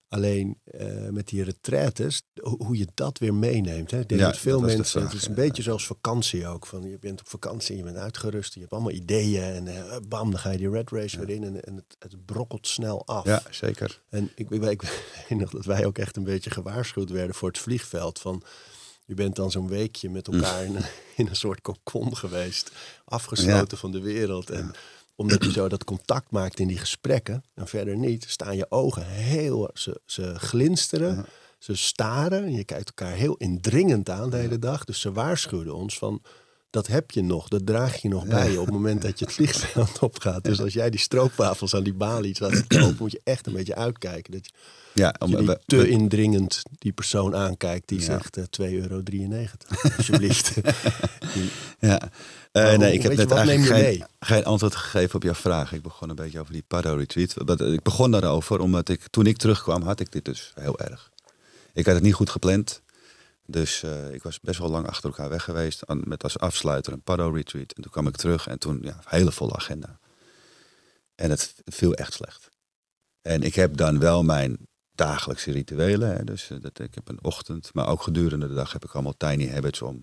[0.07, 3.91] Alleen uh, met die retraites, hoe je dat weer meeneemt.
[3.91, 3.99] Hè?
[3.99, 6.65] Ik denk ja, dat veel mensen, het is een beetje zoals vakantie ook.
[6.65, 9.43] Van, je bent op vakantie, je bent uitgerust, je hebt allemaal ideeën.
[9.43, 12.25] En uh, bam, dan ga je die red race weer in en, en het, het,
[12.25, 13.25] brokkelt snel af.
[13.25, 14.01] Ja, zeker.
[14.09, 14.81] En ik, ik, ik
[15.29, 18.19] weet nog dat wij ook echt een beetje gewaarschuwd werden voor het vliegveld.
[18.19, 18.43] Van,
[19.05, 20.75] je bent dan zo'n weekje met elkaar in,
[21.15, 22.71] in, een soort kokon geweest.
[23.05, 24.49] Afgesloten van de wereld.
[24.49, 24.71] En
[25.15, 29.05] omdat je zo dat contact maakt in die gesprekken en verder niet, staan je ogen
[29.05, 31.25] heel, ze, ze glinsteren,
[31.59, 32.43] ze staren.
[32.43, 34.85] En je kijkt elkaar heel indringend aan de hele dag.
[34.85, 36.21] Dus ze waarschuwden ons van,
[36.73, 39.25] dat heb je nog, dat draag je nog bij je op het moment dat je
[39.25, 40.43] het vliegveld opgaat.
[40.43, 43.75] Dus als jij die stroopwafels aan die balie laat kopen, moet je echt een beetje
[43.75, 44.31] uitkijken.
[44.31, 44.51] Dat je,
[44.93, 49.01] ja, om, je te indringend die persoon aankijkt die zegt uh, eh, 2,93 euro.
[49.97, 50.53] Alsjeblieft.
[51.79, 52.01] ja.
[52.51, 55.73] Uh, nee, ik heb net eigenlijk geen, geen, antwoord gegeven op jouw vraag.
[55.73, 57.59] Ik begon een beetje over die Pado retreat.
[57.59, 61.11] Ik begon daarover omdat ik, toen ik terugkwam, had ik dit dus heel erg.
[61.73, 62.82] Ik had het niet goed gepland.
[63.45, 65.83] Dus uh, ik was best wel lang achter elkaar weg geweest.
[65.87, 67.71] Met als afsluiter een Pado retreat.
[67.71, 69.99] En toen kwam ik terug en toen, ja, hele volle agenda.
[71.15, 72.49] En het viel echt slecht.
[73.21, 74.57] En ik heb dan wel mijn
[74.91, 76.15] dagelijkse rituelen.
[76.15, 76.23] Hè.
[76.23, 79.17] Dus uh, dat, ik heb een ochtend, maar ook gedurende de dag heb ik allemaal
[79.17, 80.01] tiny habits om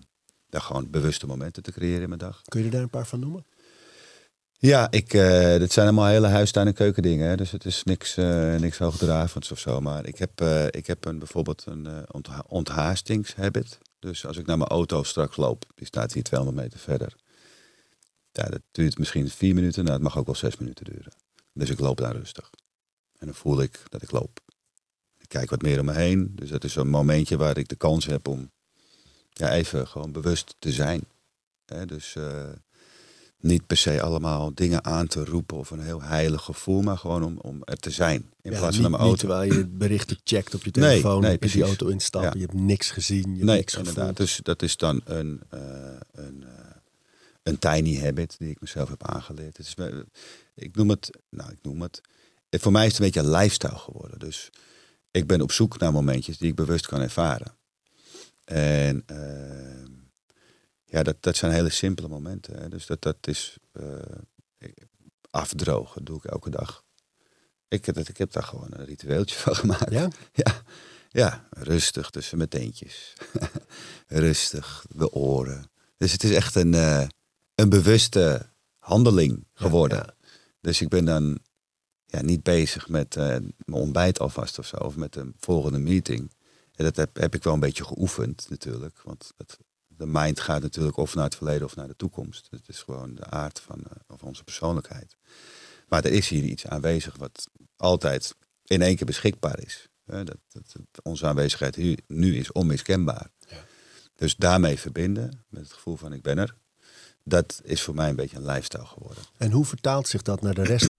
[0.49, 2.41] daar gewoon bewuste momenten te creëren in mijn dag.
[2.41, 3.45] Kun je er daar een paar van noemen?
[4.61, 7.27] Ja, ik, uh, dit zijn allemaal hele huistuin- en keukendingen.
[7.27, 7.35] Hè.
[7.35, 9.79] Dus het is niks, uh, niks hoogdravends of zo.
[9.79, 13.77] Maar ik heb, uh, ik heb een, bijvoorbeeld een ontha onthaastingshabit.
[13.99, 17.15] Dus als ik naar mijn auto straks loop, die staat hier 200 meter verder.
[18.31, 19.83] Ja, dat duurt misschien vier minuten.
[19.83, 21.13] Nou, het mag ook wel zes minuten duren.
[21.53, 22.49] Dus ik loop daar rustig.
[23.17, 24.39] En dan voel ik dat ik loop.
[25.17, 26.31] Ik kijk wat meer om me heen.
[26.35, 28.51] Dus dat is zo'n momentje waar ik de kans heb om
[29.29, 31.01] ja, even gewoon bewust te zijn.
[31.65, 32.15] Hè, dus
[33.41, 37.23] niet per se allemaal dingen aan te roepen of een heel heilig gevoel, maar gewoon
[37.23, 38.29] om, om er te zijn.
[38.41, 39.17] In Ja, plaats niet, van mijn auto.
[39.17, 42.29] terwijl je berichten checkt op je Nee, telefoon, nee, in die auto instappen.
[42.29, 42.35] Ja.
[42.39, 43.97] Je hebt niks gezien, je hebt Nee, niks inderdaad.
[43.99, 44.17] gevoeld.
[44.17, 45.59] Dus dat is dan een, eh,
[46.11, 46.65] een, eh,
[47.43, 49.57] een tiny habit die ik mezelf heb aangeleerd.
[49.57, 49.75] Het is,
[50.55, 52.01] ik noem het, nou ik noem het,
[52.49, 54.19] eh, voor mij is het een beetje een lifestyle geworden.
[54.19, 54.49] Dus
[55.11, 57.55] ik ben op zoek naar momentjes die ik bewust kan ervaren.
[58.45, 59.17] En eh,
[60.91, 62.57] ja, dat, dat zijn hele simpele momenten.
[62.61, 62.69] Hè.
[62.69, 63.83] Dus dat, dat is eh,
[65.29, 66.83] afdrogen, doe ik elke dag.
[67.67, 69.91] Ik, heb dat- ik heb daar gewoon een ritueeltje van gemaakt.
[69.91, 70.07] Ja?
[70.33, 70.61] Ja,
[71.09, 73.13] ja, rustig tussen mijn teentjes.
[74.07, 75.69] rustig, de oren.
[75.97, 77.07] Dus het is echt een, eh,
[77.55, 79.97] een bewuste handeling geworden.
[79.97, 80.13] Ja,
[80.61, 81.39] Dus ik ben dan
[82.05, 86.31] ja, niet bezig met eh, mijn ontbijt alvast of zo, of met de volgende meeting.
[86.75, 89.01] En dat heb, heb ik wel een beetje geoefend natuurlijk.
[89.03, 89.57] Want het,
[90.01, 92.47] de mind gaat natuurlijk of naar het verleden of naar de toekomst.
[92.49, 95.15] Het is gewoon de aard van, eh, van onze persoonlijkheid.
[95.87, 98.35] Maar er is hier iets aanwezig wat altijd
[98.65, 99.89] in één keer beschikbaar is.
[100.05, 103.29] Hè, dat, dat, dat onze aanwezigheid hier, nu is onmiskenbaar.
[103.39, 103.57] Ja.
[104.15, 106.55] Dus daarmee verbinden, met het gevoel van ik ben er.
[107.23, 109.23] Dat is voor mij een beetje een lifestyle geworden.
[109.37, 110.89] En hoe vertaalt zich dat naar de rest?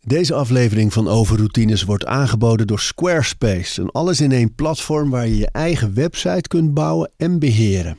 [0.00, 3.80] Deze aflevering van Overroutines wordt aangeboden door Squarespace.
[3.80, 7.98] Een alles-in-één platform waar je je eigen website kunt bouwen en beheren.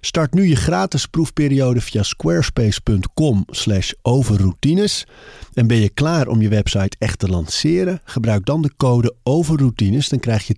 [0.00, 3.44] Start nu je gratis proefperiode via squarespace.com
[4.02, 5.06] overroutines.
[5.52, 8.00] En ben je klaar om je website echt te lanceren?
[8.04, 10.08] Gebruik dan de code overroutines.
[10.08, 10.56] Dan krijg je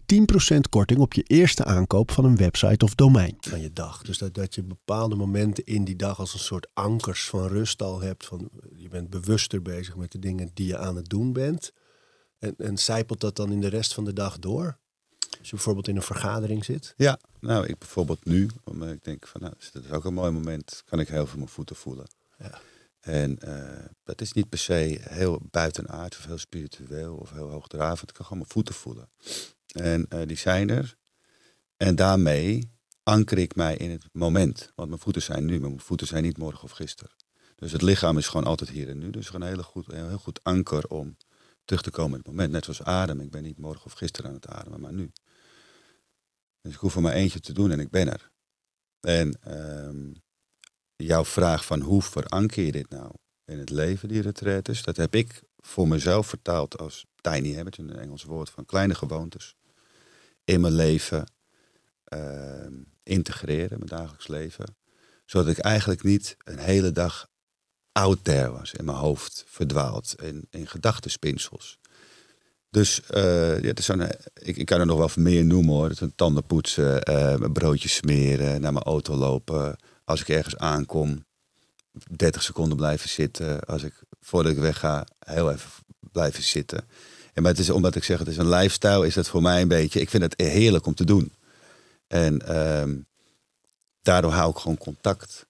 [0.57, 3.37] 10% korting op je eerste aankoop van een website of domein.
[3.41, 4.03] Van je dag.
[4.03, 7.83] Dus dat, dat je bepaalde momenten in die dag als een soort ankers van rust
[7.83, 8.27] al hebt.
[8.27, 11.73] Van, je bent bewuster bezig met de dingen die je aan het doen bent.
[12.39, 14.81] En, en zijpelt dat dan in de rest van de dag door?
[15.43, 16.95] Als je bijvoorbeeld in een vergadering zit.
[16.97, 20.31] Ja, nou, ik bijvoorbeeld nu, omdat ik denk van, nou, dat is ook een mooi
[20.31, 22.07] moment, kan ik heel veel mijn voeten voelen.
[22.39, 22.61] Ja.
[23.01, 28.09] En eh, dat is niet per se heel buitenaard of heel spiritueel of heel hoogdravend.
[28.09, 29.09] Ik kan gewoon mijn voeten voelen.
[29.73, 30.97] En eh, die zijn er.
[31.77, 32.71] En daarmee
[33.03, 34.73] anker ik mij in het moment.
[34.75, 37.13] Want mijn voeten zijn nu, maar mijn voeten zijn niet morgen of gisteren.
[37.57, 39.11] Dus het lichaam is gewoon altijd hier en nu.
[39.11, 41.17] Dus gewoon een hele goed, een heel goed anker om
[41.65, 42.53] terug te komen in het moment.
[42.53, 43.21] Net zoals adem.
[43.21, 45.13] Ik ben niet morgen of gisteren aan het ademen, maar nu.
[46.63, 48.31] Dus ik hoef er maar eentje te doen en ik ben er.
[49.01, 50.13] En ehm,
[50.97, 53.13] jouw vraag van hoe veranker je dit nou
[53.45, 57.97] in het leven, die retretes, dat heb ik voor mezelf vertaald als tiny habits, een
[57.97, 59.55] Engels woord van kleine gewoontes,
[60.45, 61.27] in mijn leven
[62.05, 64.77] ehm, integreren, mijn dagelijks leven.
[65.25, 67.31] Zodat ik eigenlijk niet een hele dag
[67.93, 71.79] out there was, in mijn hoofd verdwaald, in, in gedachtenspinsels.
[72.73, 74.03] Dus eh, ja, het is zo'n,
[74.35, 75.89] ik, ik kan er nog wel meer noemen hoor.
[75.89, 79.77] Het tanden poetsen, eh, mijn broodjes smeren, naar mijn auto lopen.
[80.05, 81.25] Als ik ergens aankom,
[82.17, 83.61] 30 seconden blijven zitten.
[83.61, 85.71] Als ik voordat ik wegga, heel even
[86.13, 86.85] blijven zitten.
[87.33, 89.63] En maar het is omdat ik zeg, het is een lifestyle, is dat voor mij
[89.63, 90.01] een beetje.
[90.01, 91.33] Ik vind het heerlijk om te doen.
[92.07, 92.97] En ehm,
[94.03, 95.47] daardoor hou ik gewoon contact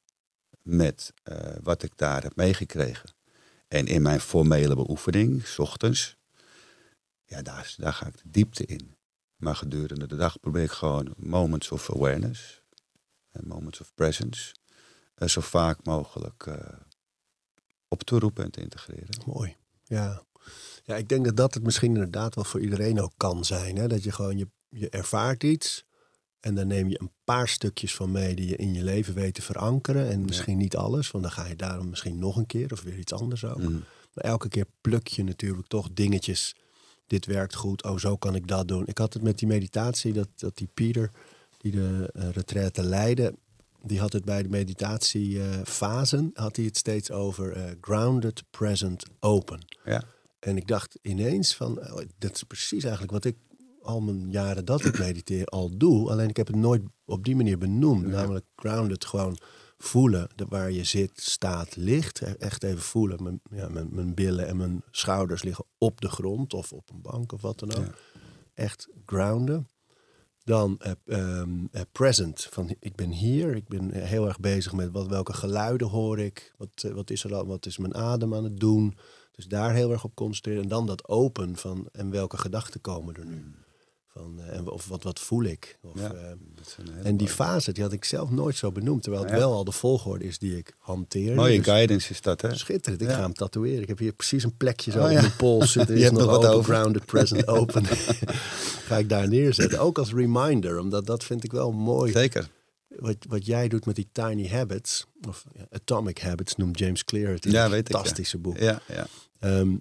[0.63, 3.15] met eh, wat ik daar heb meegekregen.
[3.69, 6.17] En in mijn formele beoefening, s ochtends,
[7.33, 8.97] ja, daar, daar ga ik de diepte in.
[9.37, 12.62] Maar gedurende de dag probeer ik gewoon moments of awareness,
[13.31, 14.55] en moments of presence,
[15.14, 16.57] eh, zo vaak mogelijk eh,
[17.88, 19.23] op te roepen en te integreren.
[19.27, 19.57] Mooi.
[19.85, 20.23] Ja.
[20.85, 23.77] ja, ik denk dat dat het misschien inderdaad wel voor iedereen ook kan zijn.
[23.77, 23.87] Hè?
[23.88, 25.85] Dat je gewoon, je, je ervaart iets
[26.40, 29.35] en dan neem je een paar stukjes van mee die je in je leven weet
[29.35, 30.09] te verankeren.
[30.09, 32.99] En misschien niet alles, want dan ga je daarom misschien nog een keer of weer
[32.99, 33.62] iets anders ook.
[33.62, 33.85] Mm.
[34.12, 36.55] Maar elke keer pluk je natuurlijk toch dingetjes.
[37.12, 38.87] Dit werkt goed, oh zo kan ik dat doen.
[38.87, 41.11] Ik had het met die meditatie, dat, dat die Pieter,
[41.59, 43.35] die de uh, retraite leidde,
[43.83, 49.61] die had het bij de meditatiefasen, had hij het steeds over uh, grounded, present, open.
[49.85, 50.03] Ja.
[50.38, 53.37] En ik dacht ineens van, oh, dat is precies eigenlijk wat ik
[53.83, 56.11] al mijn jaren dat ik mediteer al doe.
[56.11, 58.07] Alleen ik heb het nooit op die manier benoemd.
[58.07, 58.11] Ja.
[58.11, 59.38] Namelijk grounded, gewoon
[59.83, 62.21] voelen de, waar je zit, staat, ligt.
[62.21, 63.23] E- Echt even voelen.
[63.23, 67.03] Mijn, ja, mijn, mijn billen en mijn schouders liggen op de grond of op een
[67.03, 67.85] bank of wat dan ook.
[67.85, 67.95] Ja.
[68.55, 69.68] Echt grounden.
[70.45, 72.49] Dan eh, ehm, eh, present.
[72.51, 73.57] Van ik ben hier.
[73.57, 76.53] Ik ben heel erg bezig met wat, welke geluiden hoor ik.
[76.57, 77.47] Wat, eh, wat is er al?
[77.47, 78.97] Wat is mijn adem aan het doen?
[79.33, 80.62] Dus daar heel erg op concentreren.
[80.62, 83.55] En dan dat open van en welke gedachten komen er nu?
[84.16, 85.79] Van, eh, en, of wat, wat voel ik?
[85.83, 86.27] Of, Ja, eh,
[87.07, 89.03] en die fase, die had ik zelf nooit zo benoemd.
[89.03, 89.38] Terwijl het Ja.
[89.38, 91.35] wel al de volgorde is die ik hanteer.
[91.35, 92.55] Mooie Dus guidance is dat, hè?
[92.55, 93.03] Schitterend.
[93.03, 93.14] Ik Ja.
[93.14, 93.83] ga hem tatoeëren.
[93.83, 95.20] Ik heb hier precies een plekje zo Oh, ja.
[95.20, 95.94] mijn pols zitten.
[95.94, 96.75] Je is hebt nog wat over.
[96.75, 97.85] grounded, present, open.
[98.88, 99.79] ga ik daar neerzetten.
[99.79, 100.79] Ook als reminder.
[100.79, 102.12] Omdat dat vind ik wel mooi.
[102.12, 102.48] Zeker.
[102.88, 105.07] Wat, wat jij doet met die tiny habits.
[105.29, 107.94] Of atomic habits noemt James Clear het in Ja, een weet ik, ja.
[107.98, 108.59] fantastische boek.
[108.59, 109.07] Ja, ja.
[109.38, 109.77] Ehm,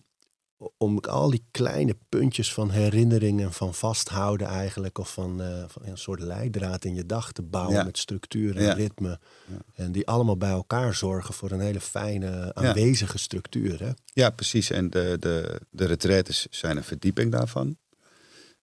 [0.78, 4.98] om al die kleine puntjes van herinneringen van vasthouden eigenlijk.
[4.98, 7.84] Of van, eh, van een soort leidraad in je dag te bouwen Ja.
[7.84, 8.74] met structuur en Ja.
[8.74, 9.20] ritme.
[9.46, 9.58] Ja.
[9.74, 13.80] En die allemaal bij elkaar zorgen voor een hele fijne aanwezige structuur.
[13.84, 13.92] Hè?
[14.06, 14.70] Ja, precies.
[14.70, 17.78] En de, de, de retraites zijn een verdieping daarvan.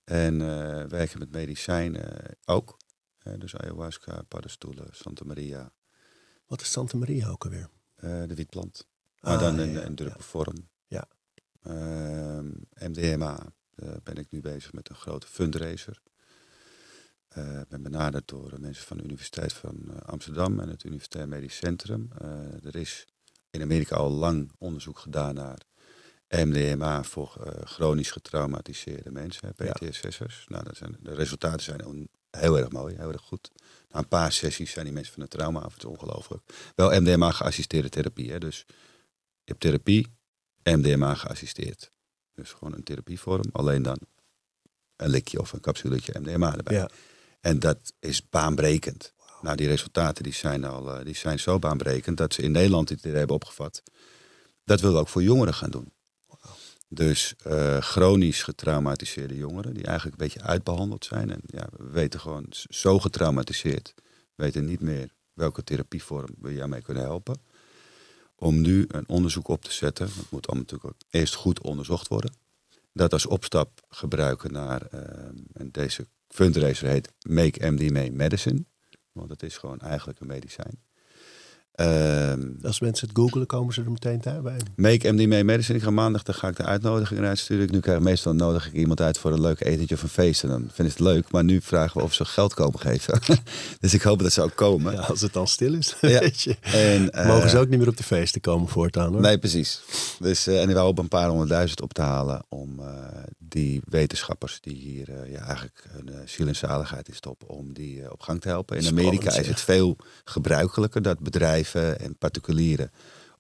[0.05, 2.77] En eh, werken met medicijnen ook.
[3.19, 5.73] Eh, dus ayahuasca, paddenstoelen, Santa Maria,
[6.47, 7.69] Wat is Santa Maria ook alweer?
[8.01, 8.87] de wietplant.
[9.21, 10.69] Maar Ah, dan ja, in ja, een druppelvorm.
[10.87, 11.09] Ja.
[11.62, 16.01] Ehm, MDMA eh, ben ik nu bezig met een grote fundraiser.
[17.29, 21.29] Eh, Ik ben benaderd door mensen van de Universiteit van eh, Amsterdam en het Universitair
[21.29, 22.09] Medisch Centrum.
[22.64, 23.07] Er is
[23.51, 25.59] in Amerika al lang onderzoek gedaan naar
[26.29, 29.73] MDMA voor chronisch getraumatiseerde mensen, Ja.
[29.73, 30.44] PTSS'ers.
[30.49, 33.51] Nou, dat zijn, de resultaten zijn heel erg mooi, heel erg goed.
[33.88, 35.73] Na een paar sessies zijn die mensen van het trauma af.
[35.73, 36.42] Het is ongelooflijk.
[36.75, 38.31] Wel MDMA geassisteerde therapie.
[38.31, 38.38] Hè?
[38.38, 38.75] Dus je
[39.44, 40.07] hebt therapie,
[40.76, 41.90] MDMA geassisteerd.
[42.35, 43.98] Dus gewoon een therapievorm, alleen dan
[44.96, 46.76] een likje of een capsuletje MDMA erbij.
[46.76, 46.90] Ja.
[47.40, 49.12] En dat is baanbrekend.
[49.42, 52.88] Nou, die resultaten die zijn, al, eh, die zijn zo baanbrekend dat ze in Nederland
[52.88, 53.83] dit hebben opgevat.
[54.64, 55.92] Dat willen we ook voor jongeren gaan doen.
[56.88, 61.31] Dus eh, chronisch getraumatiseerde jongeren, die eigenlijk een beetje uitbehandeld zijn.
[61.31, 63.94] En ja, we weten gewoon, zo getraumatiseerd,
[64.35, 67.40] weten niet meer welke therapievorm we jou mee kunnen helpen.
[68.40, 72.33] Om nu een onderzoek op te zetten, dat moet allemaal natuurlijk eerst goed onderzocht worden.
[72.92, 75.01] Dat als opstap gebruiken naar, eh,
[75.53, 78.64] en deze fundraiser heet Make MDMA Medicine.
[79.12, 80.83] Want het is gewoon eigenlijk een medicijn.
[81.79, 84.57] Ehm, Als mensen het googelen, komen ze er meteen bij.
[84.77, 85.79] Make MDMA Medicine.
[85.79, 87.64] Ik ga maandag, dan ga ik de uitnodiging eruit sturen.
[87.64, 90.43] Ik nu krijg meestal nodig ik iemand uit voor een leuk etentje of een feest.
[90.43, 91.31] En dan vinden ze het leuk.
[91.31, 93.21] Maar nu vragen we of ze geld komen geven.
[93.81, 94.93] dus ik hoop dat ze ook komen.
[94.93, 96.21] Ja, als het dan stil is, Ja.
[96.21, 96.57] weet je.
[96.61, 99.21] En, eh, Mogen ze ook niet meer op de feesten komen voortaan hoor.
[99.21, 99.81] Nee, precies.
[100.19, 102.87] Dus, eh, en ik wou op een paar honderdduizend op te halen om eh,
[103.38, 107.73] die wetenschappers die hier eh, ja, eigenlijk hun eh, ziel en zaligheid in stoppen, om
[107.73, 108.77] die eh, op gang te helpen.
[108.77, 112.90] In Spannend, Amerika is het veel gebruikelijker dat bedrijven en particulieren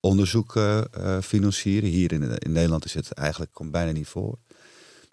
[0.00, 0.82] onderzoek eh,
[1.22, 1.88] financieren.
[1.88, 4.38] Hier in, in Nederland is het eigenlijk komt bijna niet voor.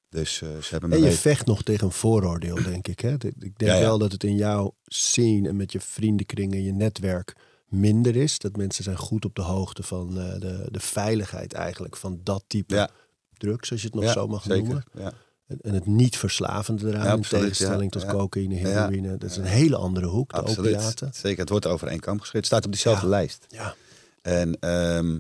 [0.10, 3.00] Dus eh, ze hebben En je vecht nog tegen een vooroordeel, denk ik.
[3.00, 3.14] Hè?
[3.14, 3.80] Ik denk Ja, ja.
[3.80, 8.40] wel dat het in jouw scene en met je vriendenkringen, je netwerk minder is.
[8.40, 12.44] Dat mensen zijn goed op de hoogte van eh, de, de veiligheid eigenlijk van dat
[12.48, 12.90] type Ja.
[13.38, 14.58] drugs, als je het nog zo mag zeker.
[14.94, 15.14] noemen.
[15.48, 18.00] En- het niet verslavende eraan, Ja, in tegenstelling ja.
[18.00, 18.68] tot cocaïne, Ja.
[18.68, 19.18] heroïne.
[19.18, 20.74] Dat is een hele andere hoek, de Absoluut.
[20.76, 21.12] opiaten.
[21.14, 22.38] Zeker, het wordt over één kam geschreven.
[22.40, 23.46] Het staat op diezelfde lijst.
[23.48, 23.76] Ja,
[24.22, 25.20] En ehm,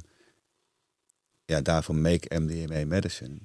[1.45, 3.37] ja, daarvoor make MDMA medicine.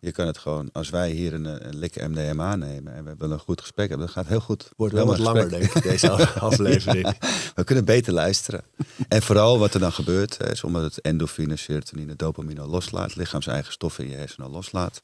[0.00, 3.34] Je kan het gewoon, als wij hier een, een lik MDMA nemen en we willen
[3.34, 4.70] een goed gesprek hebben, dat gaat heel goed.
[4.76, 6.10] wordt wel wat langer, denk ik, deze
[6.48, 7.16] aflevering.
[7.54, 8.62] We kunnen beter luisteren.
[9.08, 13.46] en vooral wat er dan gebeurt, hè, is omdat het endorfine, serotonine, dopamine loslaat, lichaams
[13.46, 15.02] eigen stoffen in je hersenen loslaat.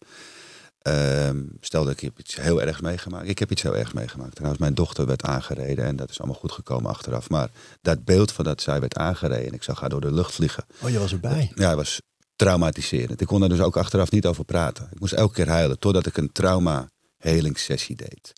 [0.84, 3.28] Ehm, stel dat ik heb iets heel ergs meegemaakt.
[3.28, 4.34] Ik heb iets heel ergs meegemaakt.
[4.34, 7.28] Trouwens, mijn dochter werd aangereden en dat is allemaal goed gekomen achteraf.
[7.28, 7.50] Maar
[7.82, 10.64] dat beeld van dat zij werd aangereden en ik zag haar door de lucht vliegen.
[10.82, 11.52] Oh, je was erbij.
[11.54, 12.00] Ja, het was
[12.36, 13.20] traumatiserend.
[13.20, 14.88] Ik kon daar dus ook achteraf niet over praten.
[14.92, 18.32] Ik moest elke keer huilen totdat ik een trauma helingssessie deed.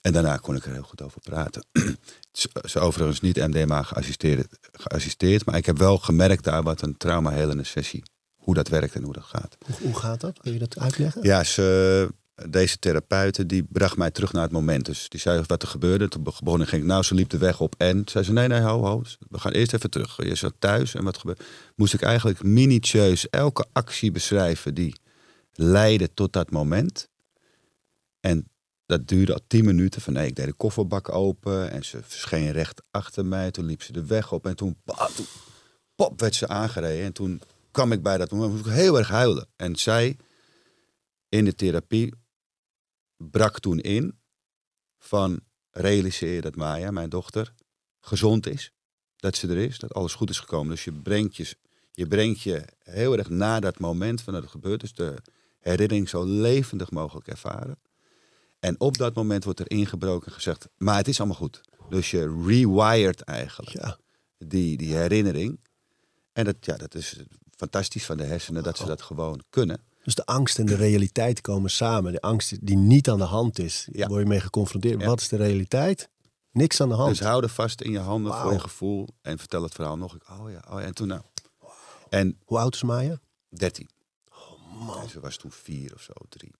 [0.00, 1.66] En daarna kon ik er heel goed over praten.
[2.32, 6.96] Ze is overigens niet MDMA geassisteerd, geassisteerd, maar ik heb wel gemerkt daar wat een
[6.96, 8.02] trauma helende sessie,
[8.44, 9.56] hoe dat werkt en hoe dat gaat.
[9.66, 10.38] Hoe, hoe gaat dat?
[10.40, 11.22] Kun je dat uitleggen?
[11.22, 12.08] Ja, ze,
[12.48, 14.86] deze therapeute die bracht mij terug naar het moment.
[14.86, 16.08] Dus die zei wat er gebeurde.
[16.08, 17.74] Toen begon ik, ging ik, nou, ze liep de weg op.
[17.78, 19.02] En zei ze, nee, nee, ho, ho.
[19.28, 20.16] We gaan eerst even terug.
[20.24, 21.44] Je zat thuis en wat gebeurde?
[21.76, 24.94] Moest ik eigenlijk minutieus elke actie beschrijven die
[25.52, 27.08] leidde tot dat moment.
[28.20, 28.48] En
[28.86, 30.00] dat duurde al tien minuten.
[30.00, 33.50] Van nee, ik deed de kofferbak open en ze verscheen recht achter mij.
[33.50, 34.76] Toen liep ze de weg op en toen,
[35.14, 35.26] toen
[35.94, 37.04] pop, werd ze aangereden.
[37.04, 37.40] En toen
[37.74, 39.48] kwam ik bij dat moment, moest ik heel erg huilen.
[39.56, 40.16] En zij
[41.28, 42.14] in de therapie
[43.16, 44.18] brak toen in
[44.98, 47.54] van realiseer je dat Maya, mijn dochter,
[48.00, 48.72] gezond is.
[49.16, 50.70] dat ze er is, dat alles goed is gekomen.
[50.70, 51.56] Dus je brengt je,
[51.92, 54.80] je, brengt je heel erg naar dat moment van dat het gebeurt.
[54.80, 55.14] Dus de
[55.60, 57.78] herinnering zo levendig mogelijk ervaren.
[58.60, 61.60] En op dat moment wordt er ingebroken en gezegd, maar het is allemaal goed.
[61.88, 63.98] Dus je rewired eigenlijk Ja.
[64.38, 65.60] die, die herinnering.
[66.32, 67.22] En dat, ja, dat is
[67.56, 69.80] fantastisch van de hersenen dat ze dat gewoon kunnen.
[70.04, 72.12] Dus de angst en de realiteit komen samen.
[72.12, 74.06] De angst die niet aan de hand is, Ja.
[74.06, 75.00] word je mee geconfronteerd.
[75.00, 75.06] Ja.
[75.06, 76.08] Wat is de realiteit?
[76.50, 77.08] Niks aan de hand.
[77.08, 80.14] Dus hou er vast in je handen voor je gevoel en vertel het verhaal nog.
[80.14, 81.20] Ik, oh ja, oh ja, en toen nou.
[82.08, 83.20] En Hoe oud is Maya?
[83.48, 83.88] 13.
[84.28, 85.02] Oh man.
[85.02, 86.52] En ze was toen vier of zo, drie.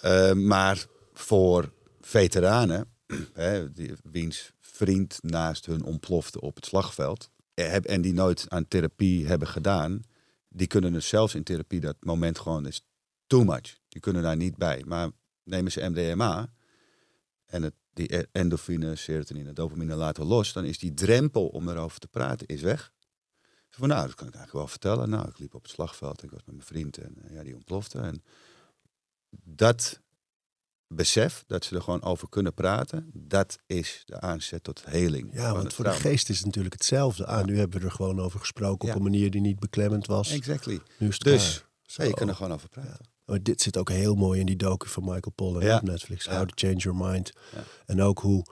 [0.00, 2.92] Eh, maar voor veteranen,
[3.32, 9.26] hè, die, wiens vriend naast hun ontplofte op het slagveld, en die nooit aan therapie
[9.26, 10.02] hebben gedaan,
[10.48, 12.86] die kunnen het zelfs in therapie dat moment gewoon is
[13.26, 13.78] too much.
[13.88, 14.82] Die kunnen daar niet bij.
[14.86, 15.10] Maar
[15.44, 16.52] nemen ze MDMA
[17.46, 21.98] en het, die e- endorfine, serotonine, dopamine laten los, dan is die drempel om erover
[21.98, 22.92] te praten is weg.
[23.70, 25.10] Van, nou, dat kan ik eigenlijk wel vertellen.
[25.10, 27.54] Nou, ik liep op het slagveld, ik was met mijn vriend en eh, ja, die
[27.54, 27.98] ontplofte.
[27.98, 28.22] En
[29.44, 30.00] dat
[30.94, 35.30] besef, dat ze er gewoon over kunnen praten, dat is de aanzet tot heling.
[35.34, 37.26] Ja, want voor de geest is het natuurlijk hetzelfde.
[37.26, 37.44] Ah, Ja.
[37.44, 38.94] nu hebben we er gewoon over gesproken Ja.
[38.94, 40.30] op een manier die niet beklemmend was.
[40.30, 40.80] Exactly.
[40.98, 41.64] Nu is het Dus.
[41.82, 43.08] Ja, je kan er gewoon over praten.
[43.24, 46.26] Maar dit zit ook heel mooi in die docu van Michael Pollan op Netflix.
[46.26, 47.32] How to Change Your Mind.
[47.86, 48.44] En ook hoe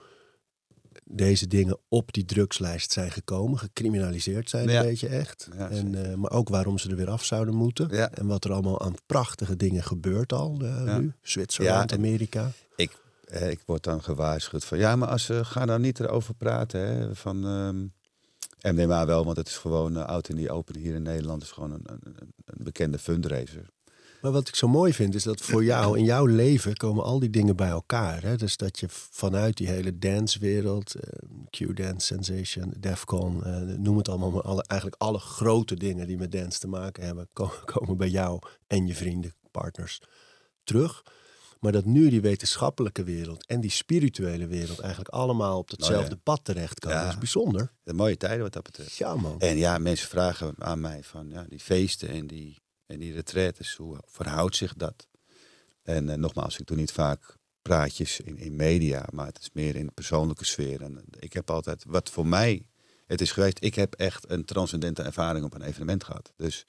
[1.11, 3.59] deze dingen op die drugslijst zijn gekomen.
[3.59, 4.79] Gecriminaliseerd zijn Ja.
[4.79, 5.47] een beetje echt.
[5.57, 7.87] Ja, en, eh, maar ook waarom ze er weer af zouden moeten.
[7.91, 8.11] Ja.
[8.11, 11.13] En wat er allemaal aan prachtige dingen gebeurt al eh, nu.
[11.21, 12.51] Zwitserland, Amerika.
[12.75, 12.91] Ik,
[13.25, 16.79] eh, ik word dan gewaarschuwd van, ja, maar als ze ga dan niet erover praten.
[16.79, 17.85] Hè, van ehm
[18.61, 21.43] MDMA wel, want het is gewoon oud in die open hier in Nederland.
[21.43, 23.65] is gewoon een, een, een- een bekende fundraiser.
[24.21, 27.19] Maar wat ik zo mooi vind is dat voor jou, in jouw leven komen al
[27.19, 28.21] die dingen bij elkaar.
[28.21, 28.35] Hè?
[28.37, 34.31] Dus dat je vanuit die hele dancewereld, eh, Q-Dance, Sensation, Defcon, eh, noem het allemaal,
[34.31, 38.09] maar alle, eigenlijk alle grote dingen die met dance te maken hebben, ko- komen bij
[38.09, 40.01] jou en je vrienden, partners
[40.63, 41.03] terug.
[41.59, 46.09] Maar dat nu die wetenschappelijke wereld en die spirituele wereld eigenlijk allemaal op hetzelfde Oh
[46.09, 46.19] ja.
[46.23, 47.09] pad terechtkomen, Ja.
[47.09, 47.71] is bijzonder.
[47.83, 48.95] De mooie tijden wat dat betreft.
[48.95, 49.39] Ja man.
[49.39, 52.57] En ja, mensen vragen aan mij van ja, die feesten en die,
[52.89, 55.07] en die retraites, hoe verhoudt zich dat?
[55.83, 59.75] En eh, nogmaals, ik doe niet vaak praatjes in, in media, maar het is meer
[59.75, 60.81] in de persoonlijke sfeer.
[60.81, 62.65] En ik heb altijd, wat voor mij
[63.05, 66.33] het is geweest, ik heb echt een transcendente ervaring op een evenement gehad.
[66.35, 66.65] Dus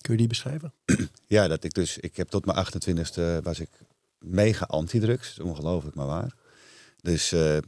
[0.00, 0.72] Kun je die beschrijven?
[1.36, 3.70] ja, dat ik dus, ik heb tot mijn 28e was ik
[4.18, 6.34] mega antidrugs, ongelooflijk maar waar.
[7.00, 7.58] Dus eh,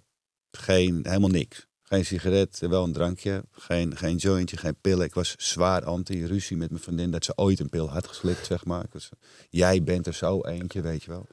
[0.51, 1.67] geen, helemaal niks.
[1.89, 5.07] Geen sigaret, wel een drankje, geen, geen jointje, geen pillen.
[5.07, 8.47] Ik was zwaar anti, ruzie met mijn vriendin dat ze ooit een pil had geslikt,
[8.47, 8.87] zeg maar.
[8.93, 9.09] Was,
[9.51, 11.27] jij bent er zo eentje, weet je wel.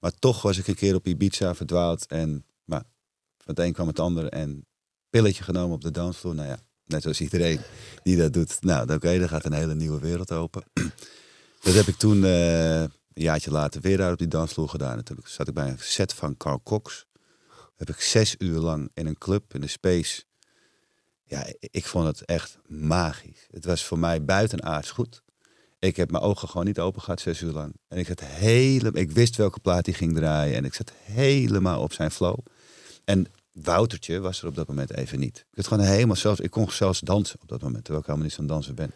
[0.00, 2.82] Maar toch was ik een keer op Ibiza verdwaald en maar,
[3.38, 4.66] van het een kwam het ander en
[5.10, 6.34] pilletje genomen op de dansvloer.
[6.34, 7.60] Nou ja, net zoals iedereen
[8.02, 8.56] die dat doet.
[8.60, 10.62] Nou, oké, dan gaat een hele nieuwe wereld open.
[11.62, 15.02] Dat heb ik toen eh, een jaartje later weer daar op die dansvloer gedaan.
[15.02, 17.06] Toen zat ik bij een set van Carl Cox.
[17.80, 20.22] Heb ik zes uur lang in een club in de Space.
[21.24, 23.46] Ja, ik- vond het echt magisch.
[23.50, 25.22] Het was voor mij buitenaards goed.
[25.78, 27.74] Ik heb mijn ogen gewoon niet open gehad zes uur lang.
[27.88, 30.56] En ik zat helemaal, ik wist welke plaat hij ging draaien.
[30.56, 32.38] En ik zat helemaal op zijn flow.
[33.04, 35.38] En Woutertje was er op dat moment even niet.
[35.38, 38.28] Ik, had gewoon helemaal zelfs, ik kon zelfs dansen op dat moment, terwijl ik helemaal
[38.28, 38.92] niet zo'n danser ben.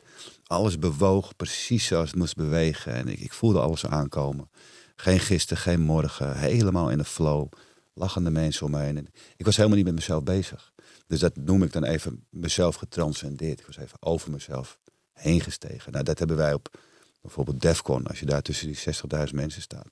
[0.46, 2.92] Alles bewoog precies zoals het moest bewegen.
[2.92, 4.50] En ik, ik voelde alles aankomen.
[4.96, 6.38] Geen gisteren, geen morgen.
[6.38, 7.46] Helemaal in de flow.
[7.94, 8.96] Lachende mensen om me heen.
[8.96, 10.72] En ik was helemaal niet met mezelf bezig.
[11.06, 13.60] Dus dat noem ik dan even mezelf getranscendeerd.
[13.60, 14.78] Ik was even over mezelf
[15.12, 15.92] heen gestegen.
[15.92, 16.78] Nou, dat hebben wij op
[17.20, 18.06] bijvoorbeeld Defcon.
[18.06, 18.78] Als je daar tussen die
[19.26, 19.88] 60.000 mensen staat.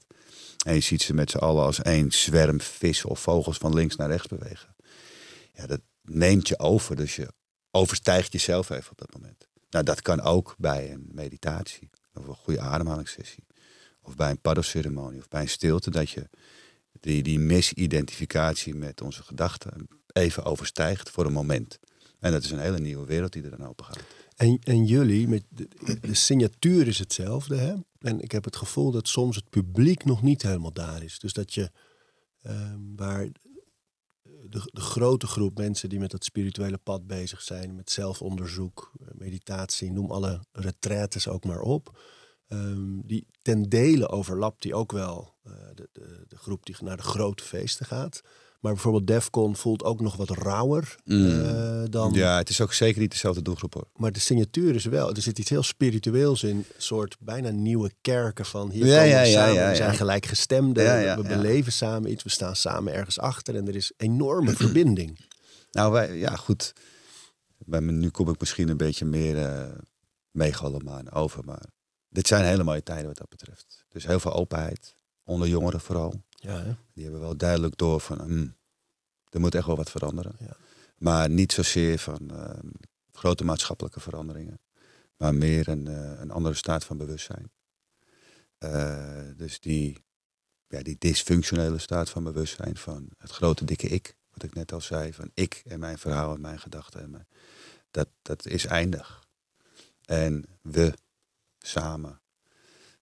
[0.67, 3.97] En je ziet ze met z'n allen als één zwerm vissen of vogels van links
[3.97, 4.75] naar rechts bewegen.
[5.53, 6.97] Ja, dat neemt je over.
[6.97, 7.29] Dus je
[7.71, 9.49] overstijgt jezelf even op dat moment.
[9.71, 11.91] Nou, dat kan ook bij een meditatie.
[12.15, 13.45] Of een goede ademhalingssessie.
[14.03, 15.21] Of bij een paddelceremonie.
[15.21, 15.91] Of bij een stilte.
[15.91, 16.29] Dat je
[17.03, 21.79] die, die misidentificatie met onze gedachten even overstijgt voor een moment.
[22.19, 24.01] En dat is een hele nieuwe wereld die er dan open gaat.
[24.37, 25.69] En, en jullie, met de,
[26.15, 27.57] signatuur is hetzelfde.
[27.57, 27.75] Hè?
[27.99, 31.19] En ik heb het gevoel dat soms het publiek nog niet helemaal daar is.
[31.19, 31.71] Dus dat je,
[32.43, 33.29] ehm, waar
[34.23, 39.93] de, de grote groep mensen die met dat spirituele pad bezig zijn, met zelfonderzoek, meditatie,
[39.93, 42.01] noem alle retraites ook maar op.
[42.49, 45.32] ehm, die ten dele overlapt die ook wel
[45.75, 48.23] de, de, de groep die naar de grote feesten gaat.
[48.63, 53.01] Maar bijvoorbeeld Defcon voelt ook nog wat rauwer eh, dan, Ja, het is ook zeker
[53.01, 53.87] niet dezelfde doelgroep hoor.
[53.97, 55.15] maar de signatuur is wel.
[55.15, 56.57] Er zit iets heel spiritueels in.
[56.57, 59.69] Een soort bijna nieuwe kerken van hier Ja, ja, we ja, samen.
[59.69, 61.17] We zijn gelijkgestemden.
[61.17, 62.23] We beleven samen iets.
[62.23, 63.57] We staan samen ergens achter.
[63.57, 65.27] En er is enorme verbinding.
[65.71, 66.73] Nou, wij, ja goed.
[67.59, 69.65] bij me, nu kom ik misschien een beetje meer uh,
[70.31, 71.45] megalomaan over.
[71.45, 71.65] Maar
[72.09, 73.85] dit zijn hele mooie tijden wat dat betreft.
[73.89, 74.95] Dus heel veel openheid.
[75.33, 76.25] Onder jongeren vooral.
[76.31, 76.75] Ja, hè?
[76.93, 78.21] Die hebben wel duidelijk door van...
[78.21, 78.57] hmm,
[79.31, 80.37] er moet echt wel wat veranderen.
[80.39, 80.57] Ja.
[80.97, 82.59] Maar niet zozeer van eh,
[83.13, 84.61] grote maatschappelijke veranderingen.
[85.17, 87.51] Maar meer een, eh, een andere staat van bewustzijn.
[88.59, 90.05] Eh, dus die,
[90.67, 94.17] ja, die dysfunctionele staat van bewustzijn van het grote dikke ik.
[94.31, 97.03] Wat ik net al zei, van ik en mijn verhaal en mijn gedachten.
[97.03, 97.27] En mijn,
[97.91, 99.25] dat, dat is eindig.
[100.05, 100.93] En we
[101.59, 102.21] samen,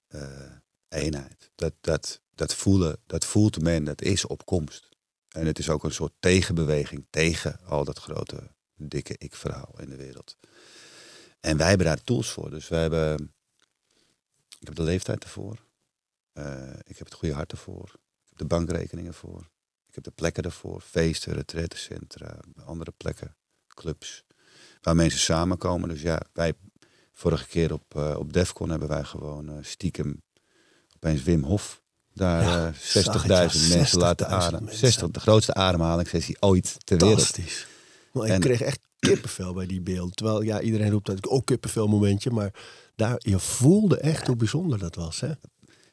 [0.06, 0.52] eh,
[0.90, 1.50] eenheid.
[1.54, 4.88] Dat, dat, dat, voelen, dat voelt men, dat is opkomst.
[5.28, 9.96] En het is ook een soort tegenbeweging tegen al dat grote dikke ik-verhaal in de
[9.96, 10.36] wereld.
[11.40, 12.50] En wij hebben daar tools voor.
[12.50, 13.34] Dus wij hebben,
[14.58, 15.64] ik heb de leeftijd ervoor.
[16.32, 17.84] Eh, ik heb het goede hart ervoor.
[17.84, 19.50] Ik heb de bankrekeningen voor.
[19.88, 20.80] Ik heb de plekken ervoor.
[20.80, 23.36] Feesten, retretencentra, andere plekken,
[23.66, 24.24] clubs.
[24.80, 25.88] Waar mensen samenkomen.
[25.88, 26.54] Dus ja, wij,
[27.12, 30.22] vorige keer op, eh, op Defcon hebben wij gewoon eh, stiekem
[31.00, 31.82] opeens Wim Hof
[32.14, 34.64] daar Ja, eh, zag 60.000 ik, ja, mensen laten 60.000 ademen.
[34.64, 34.78] mensen.
[34.78, 37.20] 60, de grootste ademhalingssessie ooit ter wereld.
[37.20, 37.66] Fantastisch.
[38.12, 40.16] Maar ik kreeg echt kippenvel bij die beeld.
[40.16, 42.30] Terwijl ja, iedereen roept dat ik ook kippenvel momentje.
[42.30, 42.54] Maar
[42.96, 45.20] daar, je voelde echt hoe bijzonder dat was.
[45.20, 45.30] Hè?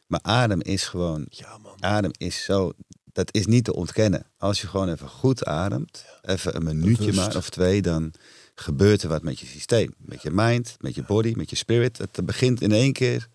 [0.08, 1.84] Maar adem is gewoon Ja man.
[1.84, 2.72] adem is zo,
[3.14, 4.26] dat is niet te ontkennen.
[4.38, 7.18] Als je gewoon even goed ademt, even een minuutje Bewust.
[7.18, 8.14] maar of twee, dan
[8.56, 9.94] gebeurt er wat met je systeem.
[9.98, 11.98] Met je mind, met je body, met je spirit.
[11.98, 13.28] Het begint in één keer,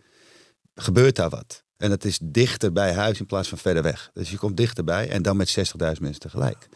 [0.74, 1.64] gebeurt daar wat.
[1.76, 4.10] En het is dichter bij huis in plaats van verder weg.
[4.14, 6.68] Dus je komt dichterbij en dan met 60.000 mensen tegelijk.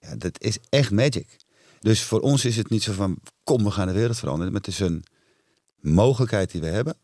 [0.00, 1.36] Ja, dat is echt magic.
[1.80, 4.52] Dus voor ons is het niet zo van, kom we gaan de wereld veranderen.
[4.52, 5.04] Maar het is een
[5.80, 6.96] mogelijkheid die we hebben.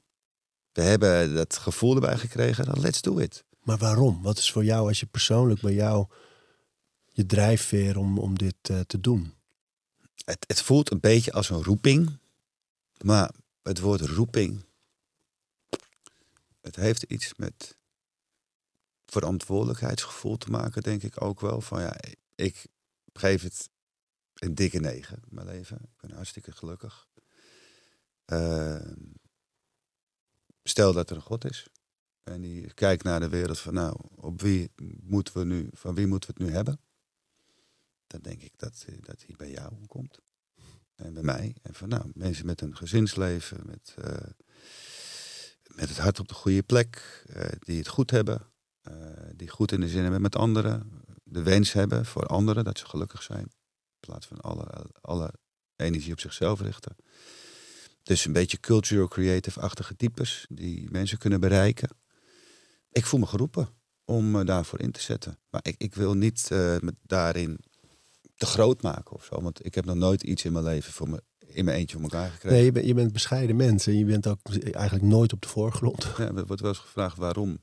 [0.73, 3.45] We hebben dat gevoel erbij gekregen, dan let's do it.
[3.63, 4.23] Maar waarom?
[4.23, 6.07] Wat is voor jou als je persoonlijk bij jou
[7.13, 9.35] je drijfveer om, om dit eh, te doen?
[10.25, 12.19] het, het voelt een beetje als een roeping.
[13.05, 13.31] Maar
[13.63, 14.65] het woord roeping.
[16.65, 17.77] Het heeft iets met
[19.07, 21.61] verantwoordelijkheidsgevoel te maken, denk ik ook wel.
[21.61, 21.97] Van ja,
[22.35, 22.67] ik
[23.13, 23.71] geef het
[24.35, 25.77] een dikke negen, mijn leven.
[25.77, 27.07] Ik ben hartstikke gelukkig.
[28.25, 29.03] Ehm,
[30.63, 31.67] stel dat er een God is.
[32.23, 34.71] En die kijkt naar de wereld van nou, op wie
[35.03, 36.81] moeten we nu, van wie moeten we het nu hebben?
[38.07, 40.19] Dan denk ik dat, eh, dat hij bij jou komt.
[40.95, 41.57] En bij mij.
[41.63, 44.17] En van nou, mensen met een gezinsleven, met, eh,
[45.75, 48.43] met het hart op de goede plek, eh, die het goed hebben,
[48.81, 48.95] eh,
[49.35, 52.87] die goed in de zin hebben met anderen, de wens hebben voor anderen dat ze
[52.87, 55.33] gelukkig zijn, in plaats van alle, alle
[55.77, 56.97] energie op zichzelf richten.
[58.03, 61.89] Dus een beetje cultural creative-achtige types die mensen kunnen bereiken.
[62.91, 63.69] Ik voel me geroepen
[64.05, 65.39] om me daarvoor in te zetten.
[65.51, 67.59] Maar ik, ik wil niet eh, me daarin
[68.37, 69.43] te groot maken of zo.
[69.43, 71.23] Want ik heb nog nooit iets in mijn leven voor me,
[71.55, 72.57] in mijn eentje voor elkaar gekregen.
[72.57, 74.39] Nee, je, bent je bent bescheiden mens en je bent ook
[74.73, 76.07] eigenlijk nooit op de voorgrond.
[76.19, 77.59] Ja, er wordt wel eens gevraagd waarom.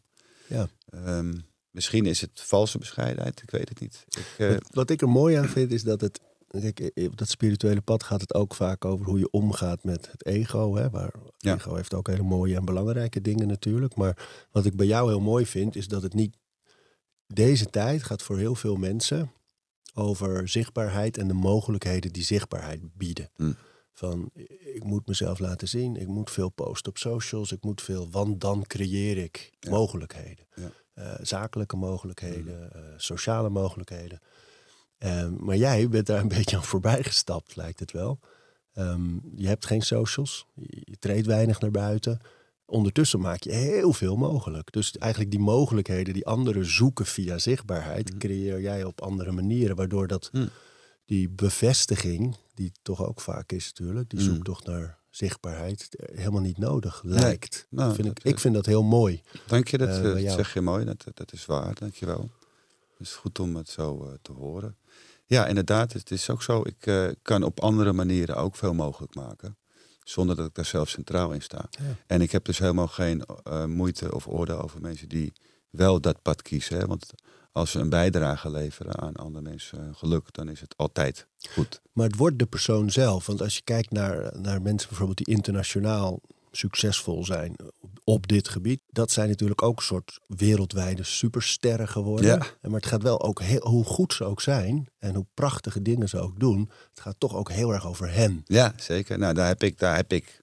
[0.48, 0.68] Ja.
[0.90, 1.34] Ehm,
[1.72, 4.04] misschien is het valse bescheidenheid, ik weet het niet.
[4.08, 6.20] Ik, eh, Wat, wat ik er mooi aan vind is dat het.
[6.48, 10.26] Kijk, op dat spirituele pad gaat het ook vaak over hoe je omgaat met het
[10.26, 10.76] ego.
[10.76, 11.56] Hè, waar Ja.
[11.56, 13.96] ego heeft ook hele mooie en belangrijke dingen natuurlijk.
[13.96, 16.38] Maar wat ik bij jou heel mooi vind, is dat het niet.
[17.28, 19.32] Deze tijd gaat voor heel veel mensen
[19.94, 23.30] over zichtbaarheid en de mogelijkheden die zichtbaarheid bieden.
[23.36, 23.52] Hm.
[23.94, 24.30] Van
[24.74, 28.42] ik moet mezelf laten zien, ik moet veel posten op socials, ik moet veel, want
[28.42, 29.70] dan creëer ik Ja.
[29.70, 30.46] mogelijkheden.
[30.56, 30.72] Ja.
[30.94, 34.20] Eh, zakelijke mogelijkheden, eh, sociale mogelijkheden.
[34.98, 38.20] Ehm, maar jij bent daar een beetje aan voorbij gestapt, lijkt het wel.
[38.74, 42.20] Ehm, je hebt geen socials, je, je treedt weinig naar buiten.
[42.66, 44.72] Ondertussen maak je heel veel mogelijk.
[44.72, 48.18] Dus eigenlijk die mogelijkheden die anderen zoeken via zichtbaarheid, Mhm.
[48.20, 49.76] creëer jij op andere manieren.
[49.76, 50.46] Waardoor dat Hm.
[51.12, 54.26] Die bevestiging, die toch ook vaak is natuurlijk, die Mm.
[54.26, 57.68] zoektocht naar zichtbaarheid, eh, helemaal niet nodig lijkt.
[57.70, 59.22] nou, vind dat, ik, ik vind dat heel mooi.
[59.48, 60.86] Dank je, dat, eh, eh, dat zeg je mooi.
[60.86, 62.30] Dat, dat is waar, dank je wel.
[62.98, 64.76] Het is goed om het zo eh, te horen.
[65.26, 66.62] Ja, inderdaad, het is ook zo.
[66.64, 69.58] Ik eh, kan op andere manieren ook veel mogelijk maken.
[70.04, 71.66] Zonder dat ik daar zelf centraal in sta.
[71.70, 71.96] Ja.
[72.08, 75.34] En ik heb dus helemaal geen eh, moeite of oordeel over mensen die
[75.70, 76.78] wel dat pad kiezen.
[76.78, 76.86] Hè?
[76.86, 77.14] Want
[77.52, 81.82] als ze een bijdrage leveren aan andere mensen hun geluk, dan is het altijd goed.
[81.92, 83.26] Maar het wordt de persoon zelf.
[83.26, 86.22] Want als je kijkt naar, naar mensen bijvoorbeeld die internationaal
[86.52, 87.56] succesvol zijn
[88.04, 88.82] op, dit gebied.
[88.90, 92.26] Dat zijn natuurlijk ook een soort wereldwijde supersterren geworden.
[92.26, 92.38] Ja.
[92.62, 96.10] Maar het gaat wel ook, heel, hoe goed ze ook zijn en hoe prachtige dingen
[96.10, 96.70] ze ook doen.
[96.90, 98.42] Het gaat toch ook heel erg over hen.
[98.46, 99.18] Ja, zeker.
[99.18, 100.42] Nou, daar heb ik, daar heb ik,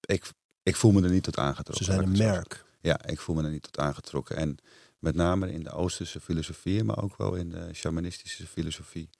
[0.00, 0.32] ik,
[0.62, 1.84] ik voel me er niet tot aangetrokken.
[1.84, 2.64] Ze zijn een merk.
[2.80, 4.36] Ja, ik voel me er niet tot aangetrokken.
[4.36, 4.58] En
[5.00, 9.10] met name in de Oosterse filosofie, maar ook wel in de shamanistische filosofie,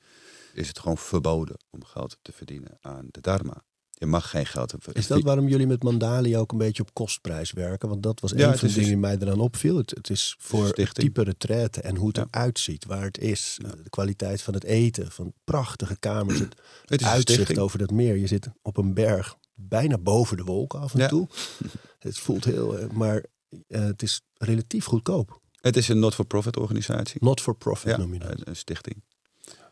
[0.55, 3.63] is het gewoon verboden om geld te verdienen aan de dharma.
[3.91, 4.95] Je mag geen geld hebben.
[4.95, 7.89] Is dat waarom jullie met Mandali ook een beetje op kostprijs werken?
[7.89, 9.77] Want dat was een Ja, van de dingen die mij eraan opviel.
[9.77, 12.27] Het, het is voor het type retraite en hoe het Ja.
[12.31, 13.59] eruit ziet, waar het is.
[13.63, 13.69] Ja.
[13.83, 16.55] De kwaliteit van het eten, van prachtige kamers, het
[16.87, 18.17] Het uitzicht over dat meer.
[18.17, 21.29] Je zit op een berg bijna boven de wolken af en toe.
[21.99, 23.25] Het voelt heel, eh, maar
[23.69, 25.40] eh, het is relatief goedkoop.
[25.61, 27.25] Het is een not-for-profit organisatie.
[27.25, 28.47] Not for profit Ja, noem je dat.
[28.47, 29.03] een, stichting.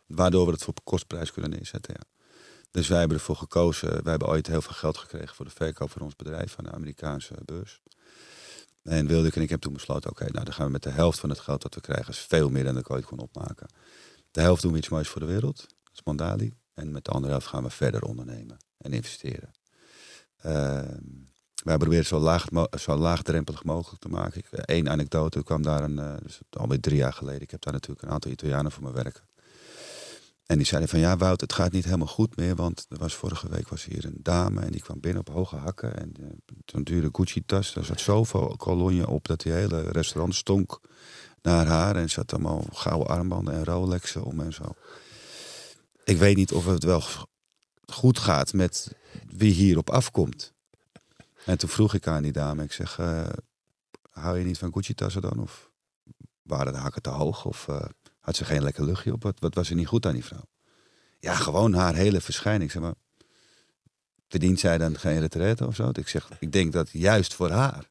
[0.06, 1.94] Waardoor we het voor kostprijs kunnen neerzetten.
[1.98, 2.26] Ja.
[2.70, 3.88] Dus wij hebben ervoor gekozen.
[3.88, 6.70] Wij hebben ooit heel veel geld gekregen voor de verkoop van ons bedrijf van de
[6.70, 7.80] Amerikaanse beurs.
[8.82, 11.18] En Wilde en ik hebben toen besloten, oké, nou dan gaan we met de helft
[11.18, 13.66] van het geld dat we krijgen, is veel meer dan ik ooit kon opmaken.
[14.30, 16.56] De helft doen we iets moois voor de wereld, dat is Mandali.
[16.74, 19.50] En met de andere helft gaan we verder ondernemen en investeren.
[20.36, 21.04] Ehm,
[21.68, 24.42] wij proberen het zo, zo laagdrempelig mogelijk te maken.
[24.50, 27.40] Eén anekdote, er kwam daar een, eh, dus alweer drie jaar geleden.
[27.40, 29.22] Ik heb daar natuurlijk een aantal Italianen voor me werken.
[30.46, 32.54] En die zeiden van ja Wout, het gaat niet helemaal goed meer.
[32.54, 35.56] Want er was vorige week was hier een dame en die kwam binnen op hoge
[35.56, 35.96] hakken.
[35.96, 36.26] En eh,
[36.64, 40.80] zo'n dure Gucci tas, daar zat zoveel kolonje op dat die hele restaurant stonk
[41.42, 41.96] naar haar.
[41.96, 44.74] En had allemaal gouden armbanden en Rolexen om en zo.
[46.04, 47.02] Ik weet niet of het wel
[47.86, 48.92] goed gaat met
[49.26, 50.56] wie hierop afkomt.
[51.48, 53.28] En toen vroeg ik aan die dame, ik zeg, eh,
[54.10, 55.38] hou je niet van Gucci-tassen dan?
[55.38, 55.70] Of
[56.42, 57.44] waren de hakken te hoog?
[57.44, 57.84] Of eh,
[58.20, 59.22] had ze geen lekker luchtje op?
[59.22, 60.48] Wat, wat was er niet goed aan die vrouw?
[61.18, 62.70] Ja, gewoon haar hele verschijning.
[62.70, 62.94] Zeg maar,
[64.28, 65.90] verdient zij dan geen retraite of zo?
[65.92, 67.90] Ik zeg, ik denk dat juist voor haar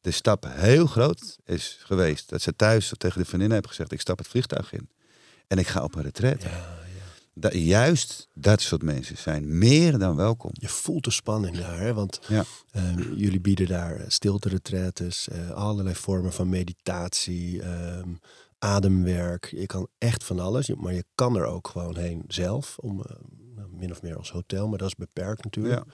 [0.00, 2.28] de stap heel groot is geweest.
[2.28, 4.90] Dat ze thuis tegen de vriendin heeft gezegd, ik stap het vliegtuig in.
[5.46, 6.48] En ik ga op een retraite.
[6.48, 6.83] Ja.
[7.34, 10.50] Dat, juist dat soort mensen zijn meer dan welkom.
[10.52, 11.94] Je voelt de spanning daar, hè?
[11.94, 12.44] want Ja.
[12.70, 18.14] eh, jullie bieden daar eh, stilte-retretes, eh, allerlei vormen van meditatie, ehm,
[18.58, 19.46] ademwerk.
[19.50, 23.16] Je kan echt van alles, maar je kan er ook gewoon heen zelf, om, eh,
[23.56, 25.84] nou, min of meer als hotel, maar dat is beperkt natuurlijk.
[25.84, 25.92] Ja.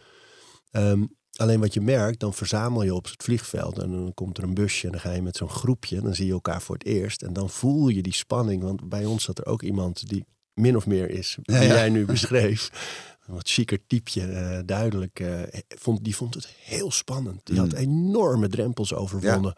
[0.71, 1.05] Ehm,
[1.37, 4.55] alleen wat je merkt, dan verzamel je op het vliegveld en dan komt er een
[4.55, 6.85] busje en dan ga je met zo'n groepje en dan zie je elkaar voor het
[6.87, 10.25] eerst en dan voel je die spanning, want bij ons zat er ook iemand die
[10.55, 11.73] min of meer is, die Ja, ja.
[11.75, 12.71] jij nu beschreef.
[13.27, 15.21] Een wat chiquer typeje, eh, duidelijk.
[15.21, 17.41] eh, vond, die vond het heel spannend.
[17.45, 17.77] Die had Mm.
[17.79, 19.55] enorme drempels overwonnen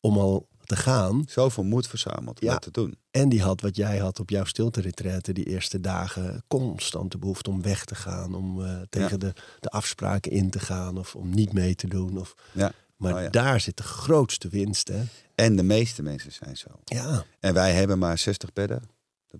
[0.00, 1.24] om al te gaan.
[1.28, 2.96] Zoveel moed verzameld om dat te doen.
[3.10, 6.44] En die had wat jij had op jouw stilte die eerste dagen.
[6.48, 8.34] Constant de behoefte om weg te gaan.
[8.34, 10.98] Om eh, tegen de, de afspraken in te gaan.
[10.98, 12.18] Of om niet mee te doen.
[12.18, 12.72] Of, Ja.
[12.96, 13.28] maar Oh ja.
[13.28, 14.88] daar zit de grootste winst.
[14.88, 15.02] Hè?
[15.34, 16.68] En de meeste mensen zijn zo.
[16.84, 18.82] Ja, En wij hebben maar 60 bedden.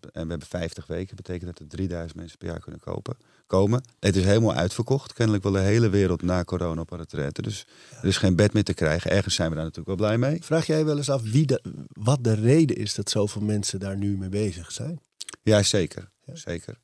[0.05, 1.17] En we hebben 50 weken.
[1.17, 3.17] betekent dat er 3000 mensen per jaar kunnen kopen,
[3.47, 3.85] komen.
[4.01, 5.13] Het is helemaal uitverkocht.
[5.13, 7.43] Kennelijk wil de hele wereld na corona op retraite.
[7.43, 7.67] Dus
[8.01, 9.11] er is geen bed meer te krijgen.
[9.11, 10.43] Ergens zijn we daar natuurlijk wel blij mee.
[10.43, 13.97] vraag jij wel eens af wie de, wat de reden is dat zoveel mensen daar
[13.97, 15.01] nu mee bezig zijn?
[15.43, 16.11] Ja, zeker.
[16.25, 16.37] Ja.
[16.37, 16.79] Zeker.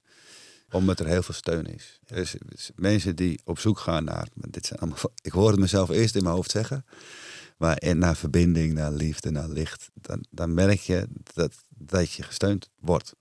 [0.70, 2.00] Omdat er heel veel steun is
[2.74, 4.28] mensen die op zoek gaan naar.
[4.34, 6.84] Dit zijn allemaal, ik hoor het mezelf eerst in mijn hoofd zeggen.
[7.62, 9.90] Maar naar verbinding, naar liefde, naar licht.
[9.94, 13.14] Dan, dan merk je dat, dat je gesteund wordt.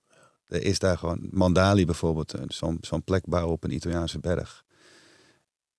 [0.46, 1.28] Er is daar gewoon.
[1.30, 2.34] Mandali bijvoorbeeld.
[2.48, 4.64] Zo'n zo'n plek bouwen op een Italiaanse berg.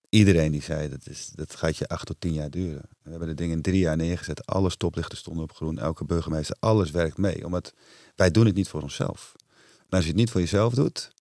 [0.10, 2.90] Iedereen die zei dat, is, dat gaat je acht tot tien jaar duren.
[3.02, 4.46] We hebben de dingen in drie jaar neergezet.
[4.46, 5.78] Alle stoplichten stonden op groen.
[5.78, 7.46] Elke burgemeester, alles werkt mee.
[7.46, 7.74] Omdat
[8.16, 9.34] wij doen het niet voor onszelf.
[9.78, 11.12] Maar als je het niet voor jezelf doet.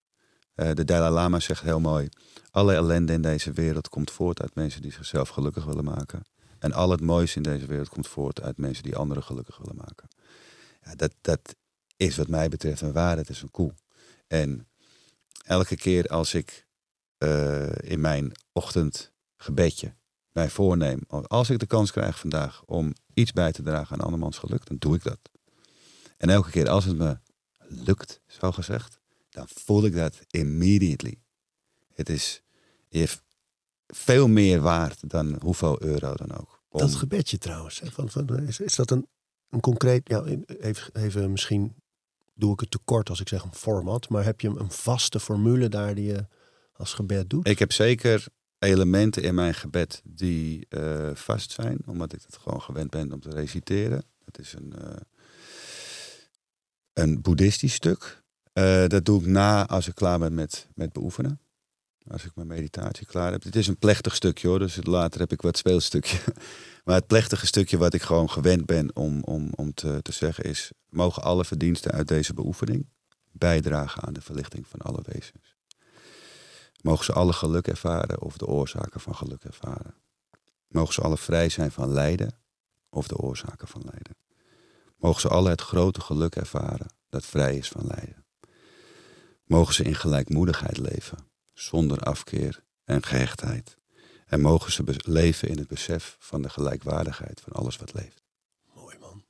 [0.55, 2.09] eh, de Dalai Lama zegt heel mooi.
[2.51, 6.23] Alle ellende in deze wereld komt voort uit mensen die zichzelf gelukkig willen maken.
[6.63, 9.77] En al het mooiste in deze wereld komt voort uit mensen die anderen gelukkig willen
[9.77, 10.09] maken.
[10.85, 11.57] Ja, dat, dat
[11.97, 13.21] is wat mij betreft een waarde.
[13.21, 13.75] Het is een koe.
[14.27, 14.69] En
[15.45, 16.67] elke keer als ik
[17.19, 19.95] eh, in mijn ochtendgebedje
[20.33, 24.39] mij voorneem, als ik de kans krijg vandaag om iets bij te dragen aan andermans
[24.39, 25.21] geluk, dan doe ik dat.
[26.17, 27.19] En elke keer als het me
[27.69, 29.01] lukt, zo gezegd,
[29.31, 31.23] dan voel ik dat immediately.
[31.93, 32.43] Het is
[32.89, 33.09] je
[33.97, 36.61] veel meer waard dan hoeveel euro dan ook.
[36.69, 37.81] Om- Dat gebedje trouwens.
[37.81, 37.91] Hè?
[37.91, 39.07] Van, van, is, is dat een,
[39.51, 41.75] een concreet, ja, even, even misschien
[42.35, 45.21] doe ik het te kort als ik zeg een format, maar heb je een vaste
[45.21, 46.27] formule daar die je
[46.73, 47.49] als gebed doet?
[47.49, 48.27] Ik heb zeker
[48.59, 53.21] elementen in mijn gebed die eh, vast zijn, omdat ik het gewoon gewend ben om
[53.21, 54.05] te reciteren.
[54.25, 54.97] Het is een, eh,
[56.93, 58.23] een boeddhistisch stuk.
[58.53, 61.41] Eh, dat doe ik na als ik klaar ben met, met beoefenen.
[62.11, 63.43] Als ik mijn meditatie klaar heb.
[63.43, 66.19] Het is een plechtig stukje hoor, dus later heb ik wat speelstukje.
[66.85, 70.45] Maar het plechtige stukje wat ik gewoon gewend ben om, om, om te, te zeggen
[70.45, 70.71] is...
[70.89, 72.89] mogen alle verdiensten uit deze beoefening
[73.33, 75.57] bijdragen aan de verlichting van alle wezens.
[76.81, 79.95] Mogen ze alle geluk ervaren of de oorzaken van geluk ervaren.
[80.69, 82.39] Mogen ze alle vrij zijn van lijden
[82.91, 84.17] of de oorzaken van lijden.
[84.97, 88.25] Mogen ze alle het grote geluk ervaren dat vrij is van lijden.
[89.45, 91.19] Mogen ze in gelijkmoedigheid leven,
[91.63, 93.77] zonder afkeer en gehechtheid.
[94.27, 98.23] En mogen ze leven in het besef van de gelijkwaardigheid van alles wat leeft.
[98.75, 99.25] Mooi man.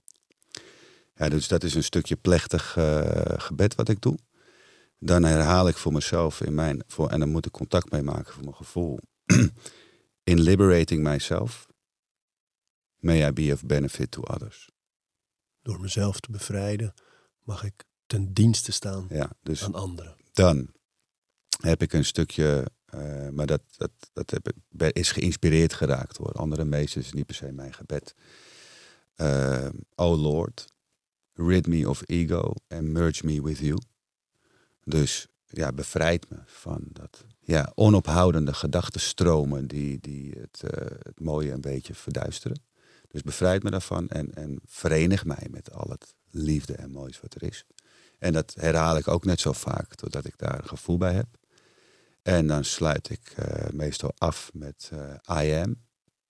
[1.14, 3.01] Ja, dus dat is een stukje plechtig uh,
[3.37, 4.18] gebed wat ik doe.
[4.99, 8.33] Dan herhaal ik voor mezelf in mijn, voor, en dan moet ik contact mee maken
[8.33, 8.99] voor mijn gevoel.
[10.33, 11.66] in liberating myself,
[12.97, 14.70] may I be of benefit to others.
[15.62, 16.95] Door mezelf te bevrijden,
[17.43, 20.16] mag ik ten dienste staan ja, dus aan anderen.
[20.33, 20.68] Dan
[21.63, 26.33] heb ik een stukje, uh, maar dat, dat, dat heb ik, is geïnspireerd geraakt door
[26.33, 28.15] andere meesters, niet per se mijn gebed.
[29.95, 30.73] Oh Lord,
[31.35, 33.79] rid me of ego and merge me with you.
[34.85, 40.71] Dus ja, bevrijd me van dat ja, onophoudende gedachtenstromen die, die het, uh,
[41.03, 42.63] het mooie een beetje verduisteren.
[43.09, 47.35] Dus bevrijd me daarvan en, en verenig mij met al het liefde en moois wat
[47.35, 47.65] er is.
[48.19, 51.27] En dat herhaal ik ook net zo vaak, totdat ik daar een gevoel bij heb.
[52.23, 55.77] En dan sluit ik uh, meestal af met uh, I am.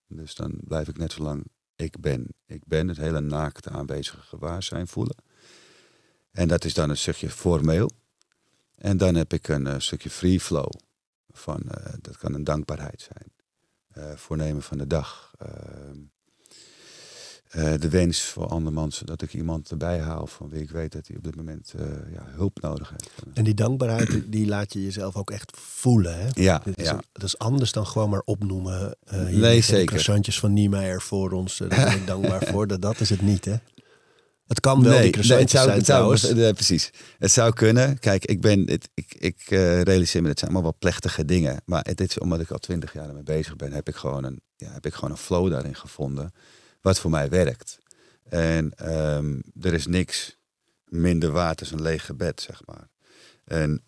[0.07, 1.45] Dus dan blijf ik net zo lang
[1.77, 2.27] ik ben.
[2.47, 5.17] Ik ben het hele naakte aanwezige gewaarzijn voelen.
[6.31, 7.91] En dat is dan een stukje formeel.
[8.75, 10.71] En dan heb ik een uh, stukje free flow.
[11.29, 11.63] Van,
[12.01, 14.17] dat kan een dankbaarheid zijn.
[14.19, 15.35] voornemen van de dag.
[17.57, 21.07] Uh, de wens voor andermans dat ik iemand erbij haal van wie ik weet dat
[21.07, 23.11] hij op dit moment uh, ja, hulp nodig heeft.
[23.35, 26.19] En die dankbaarheid, die laat je jezelf ook echt voelen.
[26.19, 26.29] Hè?
[26.33, 27.03] Ja, dat is, ja.
[27.13, 28.97] dat is anders dan gewoon maar opnoemen.
[29.13, 29.87] Uh, nee, zeker.
[29.87, 32.67] croissantjes van Niemeyer voor ons, daar ben ik dankbaar voor.
[32.67, 33.55] Dat, dat is het niet, hè?
[34.47, 36.91] Het kan wel, nee, die croissantjes nee, het zou, zijn het zou, precies.
[37.19, 37.99] Het zou kunnen.
[37.99, 39.41] Kijk, ik ben, het, ik, ik
[39.85, 41.63] realiseer me, het zijn allemaal wel plechtige dingen.
[41.65, 44.41] Maar het is omdat ik al twintig jaar ermee bezig ben, heb ik gewoon een,
[44.57, 46.33] ja, heb ik gewoon een flow daarin gevonden
[46.83, 47.79] wat voor mij werkt.
[48.23, 50.37] En um, er is niks
[50.85, 52.89] minder waard als een leeg gebed, zeg maar.
[53.45, 53.83] En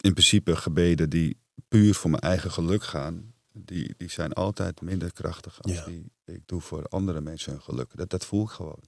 [0.00, 5.12] in principe gebeden die puur voor mijn eigen geluk gaan, die, die zijn altijd minder
[5.12, 7.96] krachtig als die ik doe voor andere mensen hun geluk.
[7.96, 8.82] Dat, dat voel ik gewoon.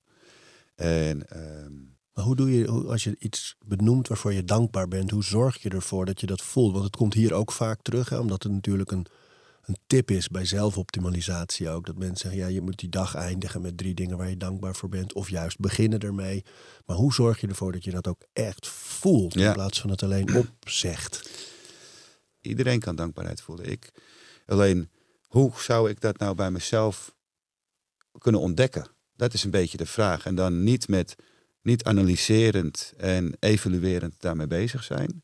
[0.75, 5.25] En, um, maar hoe doe je, als je iets benoemt waarvoor je dankbaar bent, hoe
[5.25, 6.73] zorg je ervoor dat je dat voelt?
[6.73, 9.07] Want het komt hier ook vaak terug, hè, omdat het natuurlijk een
[9.67, 11.87] een tip is bij zelfoptimalisatie ook.
[11.87, 14.75] Dat mensen zeggen, ja, je moet die dag eindigen met drie dingen waar je dankbaar
[14.75, 15.13] voor bent.
[15.13, 16.45] Of juist beginnen ermee.
[16.87, 20.03] Maar hoe zorg je ervoor dat je dat ook echt voelt in plaats van het
[20.03, 21.31] alleen opzegt?
[22.41, 23.71] Iedereen kan dankbaarheid voelen.
[23.71, 23.91] Ik.
[24.47, 24.91] Alleen,
[25.27, 27.15] hoe zou ik dat nou bij mezelf
[28.19, 28.87] kunnen ontdekken?
[29.17, 30.27] Dat is een beetje de vraag.
[30.27, 31.15] En dan niet met
[31.63, 35.23] niet analyserend en evaluerend daarmee bezig zijn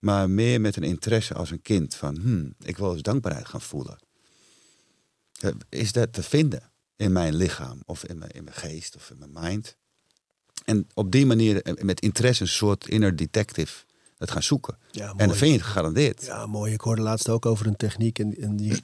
[0.00, 3.60] maar meer met een interesse als een kind van, hmm, ik wil eens dankbaarheid gaan
[3.60, 3.98] voelen.
[5.40, 9.10] Eh, is dat te vinden in mijn lichaam of in mijn, in mijn geest of
[9.10, 9.76] in mijn mind?
[10.64, 13.84] En op die manier eh, met interesse een soort inner detective
[14.16, 14.78] dat gaan zoeken.
[14.90, 16.24] Ja, en dan vind je het gegarandeerd.
[16.24, 16.72] Ja, mooi.
[16.72, 18.80] Ik hoorde laatst ook over een techniek en, en die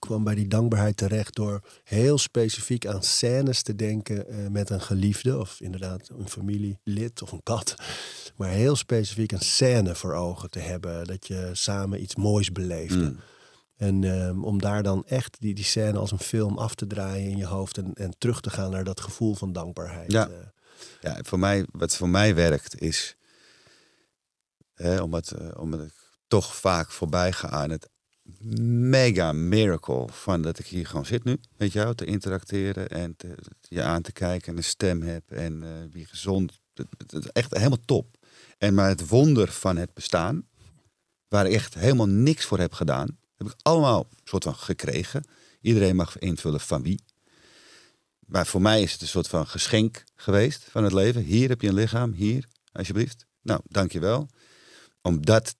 [0.00, 4.80] kwam bij die dankbaarheid terecht door heel specifiek aan scènes te denken uh, met een
[4.80, 7.74] geliefde of inderdaad een familielid of een kat.
[8.36, 13.10] Maar heel specifiek een scène voor ogen te hebben, dat je samen iets moois beleefde.
[13.10, 13.18] Mm.
[13.76, 17.30] En um, om daar dan echt die, die scène als een film af te draaien
[17.30, 20.12] in je hoofd en, en terug te gaan naar dat gevoel van dankbaarheid.
[20.12, 20.36] Ja, uh,
[21.00, 23.16] ja voor mij, wat voor mij werkt is,
[24.74, 25.92] hè, omdat, uh, omdat ik
[26.26, 27.88] toch vaak voorbij ga aan het
[28.88, 33.16] mega miracle van dat ik hier gewoon zit nu, je wel, te interacteren en
[33.68, 36.60] je aan te kijken en een stem heb en uh, wie gezond.
[36.74, 38.16] Het, is echt helemaal top.
[38.58, 40.46] En maar het wonder van het bestaan,
[41.28, 45.24] waar ik echt helemaal niks voor heb gedaan, heb ik allemaal soort van gekregen.
[45.60, 47.04] Iedereen mag invullen van wie.
[48.26, 51.22] Maar voor mij is het een soort van geschenk geweest van het leven.
[51.22, 53.26] Hier heb je een lichaam, hier, alsjeblieft.
[53.42, 54.28] Nou, dankjewel.
[55.02, 55.56] Om dat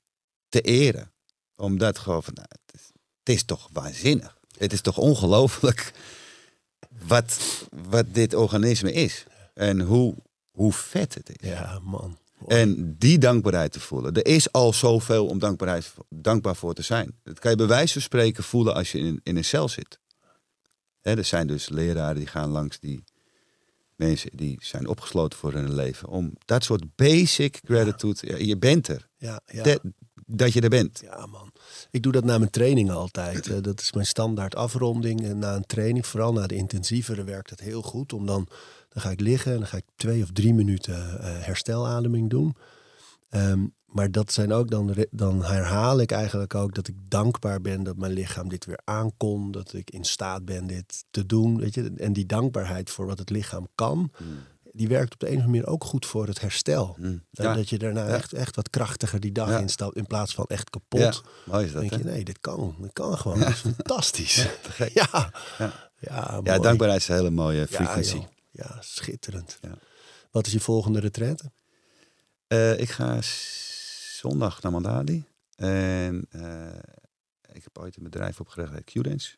[0.49, 1.12] te eren
[1.61, 4.39] omdat gewoon van, nou, het, is, het is toch waanzinnig.
[4.59, 5.93] Het is toch ongelooflijk
[7.07, 7.39] wat,
[7.89, 9.25] wat dit organisme is.
[9.55, 10.15] En hoe,
[10.51, 11.49] hoe vet het is.
[11.49, 12.19] Ja, man.
[12.47, 14.15] En die dankbaarheid te voelen.
[14.15, 17.15] Er is al zoveel om dankbaarheid, dankbaar voor te zijn.
[17.23, 19.99] Dat kan je bij wijze van spreken voelen als je in, in een cel zit.
[21.01, 23.05] er zijn dus leraren die gaan langs die
[23.97, 26.09] mensen die zijn opgesloten voor hun leven.
[26.09, 28.47] Om dat soort basic gratitude.
[28.47, 29.09] Je bent er.
[29.17, 29.63] Ja, ja.
[29.63, 29.81] Dat,
[30.31, 31.01] dat je er bent.
[31.05, 31.53] Ja, man.
[31.91, 33.64] Ik doe dat na mijn training altijd.
[33.64, 35.24] dat is mijn standaard afronding.
[35.24, 38.12] En na een training, vooral na de intensievere, werkt het heel goed.
[38.12, 38.49] Om dan,
[38.89, 42.57] dan ga ik liggen en dan ga ik twee of drie minuten uh, herstelademing doen.
[43.28, 47.83] Ehm, maar dat zijn ook dan, dan herhaal ik eigenlijk ook dat ik dankbaar ben
[47.83, 49.51] dat mijn lichaam dit weer aankon.
[49.51, 51.59] Dat ik in staat ben dit te doen.
[51.59, 51.93] Weet je?
[51.97, 54.12] En die dankbaarheid voor wat het lichaam kan.
[54.16, 54.39] Hmm.
[54.73, 56.97] Die werkt op de een of andere manier ook goed voor het herstel.
[56.99, 57.25] Mm.
[57.31, 58.14] Dat, Ja, dat je daarna Ja.
[58.14, 59.59] echt, echt wat krachtiger die dag Ja.
[59.59, 61.01] instapt in plaats van echt kapot.
[61.01, 61.12] ja,
[61.45, 61.81] mooi is dat.
[61.81, 62.77] denk je, nee, dit kan.
[62.81, 63.39] Dit kan gewoon.
[63.39, 64.47] Dat is fantastisch.
[64.95, 65.33] Ja,
[65.99, 66.41] ja.
[66.45, 66.59] Ja.
[66.59, 68.25] dankbaarheid is een hele mooie joh.
[68.51, 69.59] Ja, schitterend.
[70.31, 71.51] Wat is je volgende retraite?
[72.47, 73.18] Eh, ik ga
[74.21, 75.25] zondag naar Mandali.
[75.57, 76.79] En eh,
[77.53, 79.37] ik heb ooit een bedrijf opgericht, Qdance.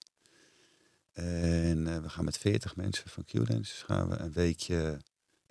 [1.13, 4.99] En eh, we gaan met 40 mensen van Qdance gaan we een weekje...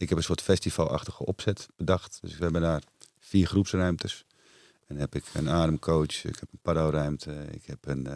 [0.02, 2.18] Ik heb een soort festivalachtige opzet bedacht.
[2.22, 2.82] Dus we hebben daar
[3.20, 4.26] vier groepsruimtes.
[4.88, 8.08] En dan heb ik een ademcoach, ik heb een pado-ruimte, ik heb een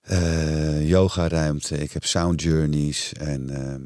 [0.00, 3.12] eh, yoga-ruimte, ik heb sound journeys.
[3.12, 3.82] En ehm,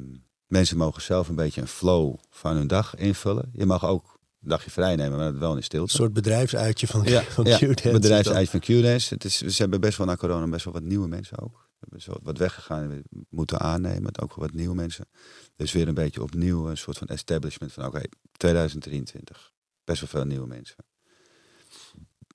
[0.47, 3.51] mensen mogen zelf een beetje een flow van hun dag invullen.
[3.53, 5.95] Je mag ook een dagje vrij nemen, maar dat wel in Een stilte.
[5.95, 7.91] soort bedrijfsuitje van, Ja, van ja, Q-Dance.
[7.91, 9.15] bedrijfsuit van Q-Dance.
[9.15, 11.69] Het is, ze hebben best wel na corona best wel wat nieuwe mensen ook.
[11.91, 14.19] Hebben wat weggegaan en we moeten aannemen.
[14.19, 15.09] Ook wat nieuwe mensen.
[15.57, 19.53] Dus weer een beetje opnieuw een soort van establishment van oké, 2023.
[19.85, 20.77] Best wel veel nieuwe mensen.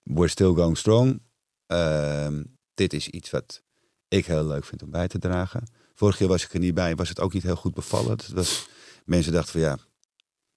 [0.03, 1.21] We're still going strong.
[1.65, 2.43] Ehm,
[2.73, 3.63] dit is iets wat
[4.07, 5.63] ik heel leuk vind om bij te dragen.
[5.95, 6.95] Vorig jaar was ik er niet bij.
[6.95, 8.17] Was het ook niet heel goed bevallen.
[8.33, 8.67] Was,
[9.05, 9.77] mensen dachten van ja,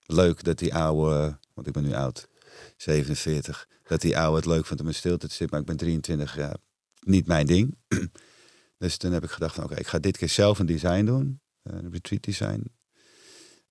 [0.06, 2.28] leuk dat die oude, want ik ben nu oud,
[2.76, 5.48] 47, dat die oude het leuk vindt om in stilte te zitten.
[5.50, 6.56] Maar ik ben 23 jaar,
[7.00, 7.76] niet mijn ding.
[8.82, 11.40] Dus toen heb ik gedacht van oké, ik ga dit keer zelf een design doen.
[11.62, 12.70] eh, Een retreat design.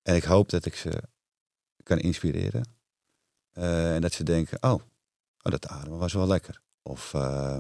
[0.02, 1.04] En ik hoop dat ik ze
[1.84, 2.66] kan inspireren.
[3.52, 4.82] Eh, en dat ze denken, oh, oh,
[5.52, 6.62] dat ademen was wel lekker.
[6.82, 7.58] Of eh,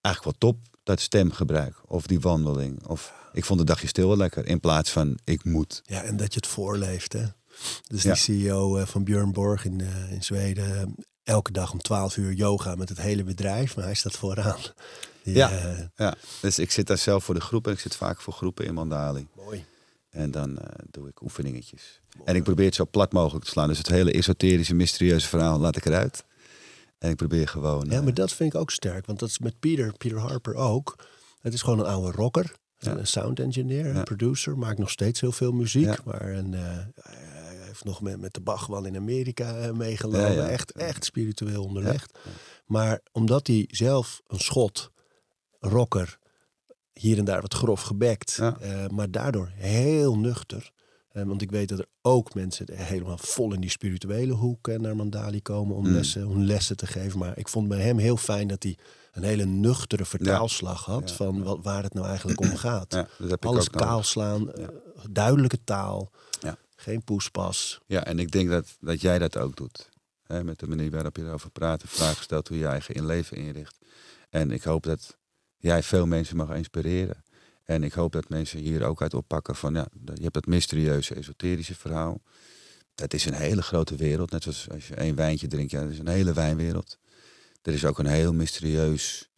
[0.00, 1.74] eigenlijk wel top, dat stemgebruik.
[1.86, 2.86] Of die wandeling.
[2.86, 4.46] Of ik vond het dagje stil wel lekker.
[4.46, 5.80] In plaats van ik moet.
[5.84, 7.12] Ja, en dat je het voorleeft.
[7.12, 7.24] Hè?
[7.86, 8.12] Dus Ja.
[8.12, 9.80] die CEO van Björn Borg in,
[10.10, 14.16] in Zweden, elke dag om 12 uur yoga met het hele bedrijf, maar hij staat
[14.16, 14.60] vooraan.
[15.22, 15.50] Die, Ja.
[15.50, 18.32] eh, Ja, dus ik zit daar zelf voor de groep en ik zit vaak voor
[18.32, 19.26] groepen in Mandali.
[19.36, 19.64] mooi.
[20.10, 22.00] En dan eh, doe ik oefeningetjes.
[22.24, 23.68] En ik probeer het zo plat mogelijk te slaan.
[23.68, 26.24] Dus het hele esoterische, mysterieuze verhaal laat ik eruit.
[26.98, 27.86] En ik probeer gewoon...
[27.90, 30.54] Ja, eh, maar dat vind ik ook sterk, want dat is met Peter, Peter Harper
[30.54, 30.96] ook.
[31.40, 32.96] Het is gewoon een oude rocker, Ja.
[32.96, 34.02] een sound engineer, een Ja.
[34.02, 35.84] producer, maakt nog steeds heel veel muziek.
[35.84, 35.98] Ja.
[36.04, 36.60] Maar een, eh,
[37.02, 40.48] hij heeft nog met, met de Bach wel in Amerika eh, meegelopen.
[40.48, 42.18] Echt, echt spiritueel onderlegd.
[42.66, 44.90] Maar omdat hij zelf een schot,
[45.66, 46.18] rocker,
[46.92, 48.56] hier en daar wat grof gebekt, Ja.
[48.60, 50.70] eh, maar daardoor heel nuchter.
[51.08, 54.78] Eh, want ik weet dat er ook mensen helemaal vol in die spirituele hoek eh,
[54.78, 55.92] naar Mandali komen om, Mm.
[55.92, 57.18] lessen, om lessen te geven.
[57.18, 58.76] Maar ik vond bij hem heel fijn dat hij
[59.12, 61.16] een hele nuchtere vertaalslag had Ja.
[61.16, 62.94] van wat, waar het nou eigenlijk om gaat.
[62.94, 63.68] Alles ook nodig.
[63.68, 64.52] kaal slaan, Ja.
[64.52, 64.68] eh,
[65.10, 66.10] duidelijke taal,
[66.40, 66.56] Ja.
[66.76, 67.80] geen poespas.
[67.86, 69.90] Ja, en ik denk dat, dat jij dat ook doet.
[70.22, 73.06] Hè, met de manier waarop je erover praat en vragen stelt hoe je eigen in
[73.06, 73.78] leven inricht.
[74.30, 75.16] En ik hoop dat
[75.62, 77.24] jij veel mensen mag inspireren.
[77.64, 81.14] En ik hoop dat mensen hier ook uit oppakken van, ja, je hebt dat mysterieuze,
[81.14, 82.20] esoterische verhaal.
[82.94, 84.30] Dat is een hele grote wereld.
[84.30, 86.98] Net zoals als je één wijntje drinkt, ja, dat is een hele wijnwereld.
[87.62, 89.30] Er is ook een heel mysterieus,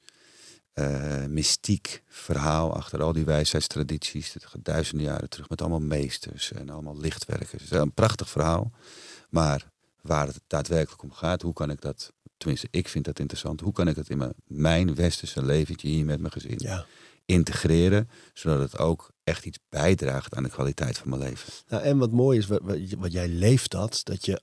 [0.72, 4.33] eh, mystiek verhaal achter al die wijsheidstradities.
[4.33, 7.62] Dat gaat duizenden jaren terug met allemaal meesters en allemaal lichtwerkers.
[7.62, 8.72] Het is een prachtig verhaal.
[9.31, 9.70] Maar
[10.01, 12.12] waar het daadwerkelijk om gaat, hoe kan ik dat,
[12.45, 16.05] tenminste ik vind dat interessant, hoe kan ik dat in mijn, mijn westerse leventje hier
[16.05, 16.87] met mijn gezin Ja.
[17.25, 21.53] integreren, zodat het ook echt iets bijdraagt aan de kwaliteit van mijn leven.
[21.69, 24.41] Nou, en wat mooi is, wat, wat, wat jij leeft dat, dat je,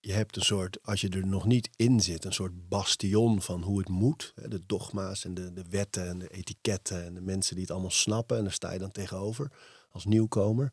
[0.00, 3.62] je hebt een soort, als je er nog niet in zit, een soort bastion van
[3.62, 4.32] hoe het moet.
[4.34, 7.72] Hè, De dogma's en de, de wetten en de etiketten en de mensen die het
[7.72, 8.36] allemaal snappen.
[8.36, 9.50] En daar sta je dan tegenover
[9.90, 10.72] als nieuwkomer.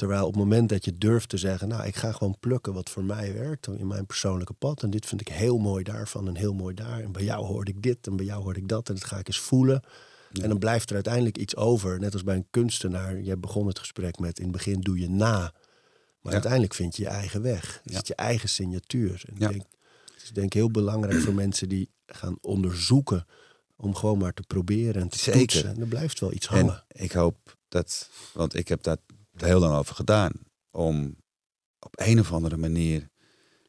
[0.00, 2.90] Terwijl op het moment dat je durft te zeggen, nou, ik ga gewoon plukken wat
[2.90, 4.82] voor mij werkt in mijn persoonlijke pad.
[4.82, 7.00] En dit vind ik heel mooi daarvan en heel mooi daar.
[7.00, 8.88] En bij jou hoorde ik dit en bij jou hoorde ik dat.
[8.88, 9.82] En dat ga ik eens voelen.
[10.32, 10.42] Ja.
[10.42, 11.98] En dan blijft er uiteindelijk iets over.
[11.98, 13.20] Net als bij een kunstenaar.
[13.20, 15.38] Jij begon het gesprek met in het begin doe je na.
[15.38, 15.52] Maar
[16.22, 16.30] Ja.
[16.32, 17.80] uiteindelijk vind je je eigen weg.
[17.84, 17.98] Is Ja.
[17.98, 19.22] het je eigen signatuur.
[19.26, 19.62] En ik denk,
[20.14, 23.26] het is denk ik heel belangrijk voor mensen die gaan onderzoeken.
[23.76, 25.38] Om gewoon maar te proberen en te Zeker.
[25.40, 25.68] toetsen.
[25.74, 26.84] En er blijft wel iets hangen.
[26.88, 28.82] En ik hoop dat, want ik heb
[29.42, 30.32] heel lang over gedaan,
[30.70, 31.16] om
[31.78, 33.08] op een of andere manier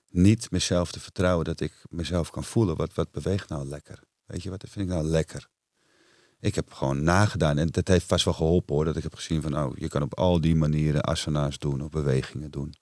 [0.10, 2.76] niet mezelf te vertrouwen dat ik mezelf kan voelen.
[2.76, 4.04] Wat, wat beweegt nou lekker?
[4.26, 5.50] Weet je, wat vind ik nou lekker?
[6.40, 8.86] Ik heb gewoon nagedaan en dat heeft vast wel geholpen hoor.
[8.86, 11.90] Dat ik heb gezien van, oh, je kan op al die manieren asana's doen of
[11.90, 12.74] bewegingen doen.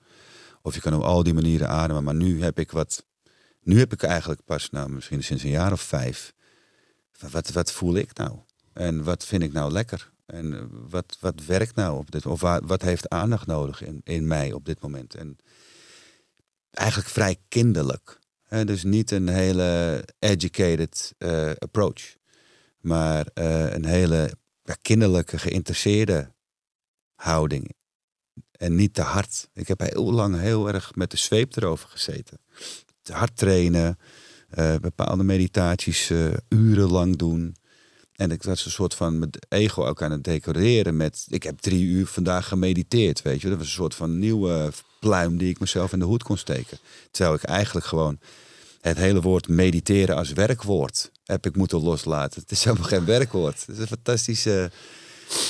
[0.61, 2.03] Of je kan op al die manieren ademen.
[2.03, 3.05] Maar nu heb ik wat,
[3.61, 6.33] nu heb ik eigenlijk pas, nou misschien sinds een jaar of vijf,
[7.31, 8.39] wat, wat voel ik nou?
[8.73, 10.11] En wat vind ik nou lekker?
[10.31, 14.27] En eh, wat, wat werkt nou op dit Of wat heeft aandacht nodig in, in
[14.27, 15.15] mij op dit moment?
[15.15, 15.37] En
[16.71, 18.19] eigenlijk vrij kinderlijk.
[18.43, 18.65] Hè?
[18.65, 22.15] Dus niet een hele educated eh, approach.
[22.79, 24.33] Maar eh, een hele
[24.81, 26.33] kinderlijke, geïnteresseerde
[27.15, 27.75] houding.
[28.51, 29.49] En niet te hard.
[29.53, 32.39] Ik heb heel lang heel erg met de zweep erover gezeten.
[33.01, 33.97] Te hard trainen,
[34.81, 36.11] bepaalde meditaties
[36.49, 37.55] urenlang doen.
[38.19, 41.25] En ik was een soort van met ego ook aan het decoreren met...
[41.29, 43.49] Ik heb drie uur vandaag gemediteerd, weet je.
[43.49, 46.77] Dat was een soort van nieuwe pluim die ik mezelf in de hoed kon steken.
[47.11, 48.19] Terwijl ik eigenlijk gewoon
[48.81, 52.41] het hele woord mediteren als werkwoord heb ik moeten loslaten.
[52.41, 53.59] Het is helemaal geen werkwoord.
[53.59, 54.71] Het is een fantastische...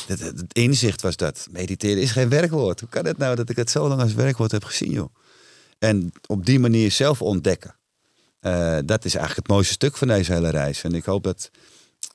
[0.07, 1.47] Het, inzicht was dat.
[1.51, 2.80] Mediteren is geen werkwoord.
[2.80, 5.13] Hoe kan het nou dat ik het zo lang als werkwoord heb gezien, joh?
[5.80, 7.76] En op die manier zelf ontdekken.
[8.41, 10.84] Uh, dat is eigenlijk het mooiste stuk van deze hele reis.
[10.84, 11.49] En ik hoop dat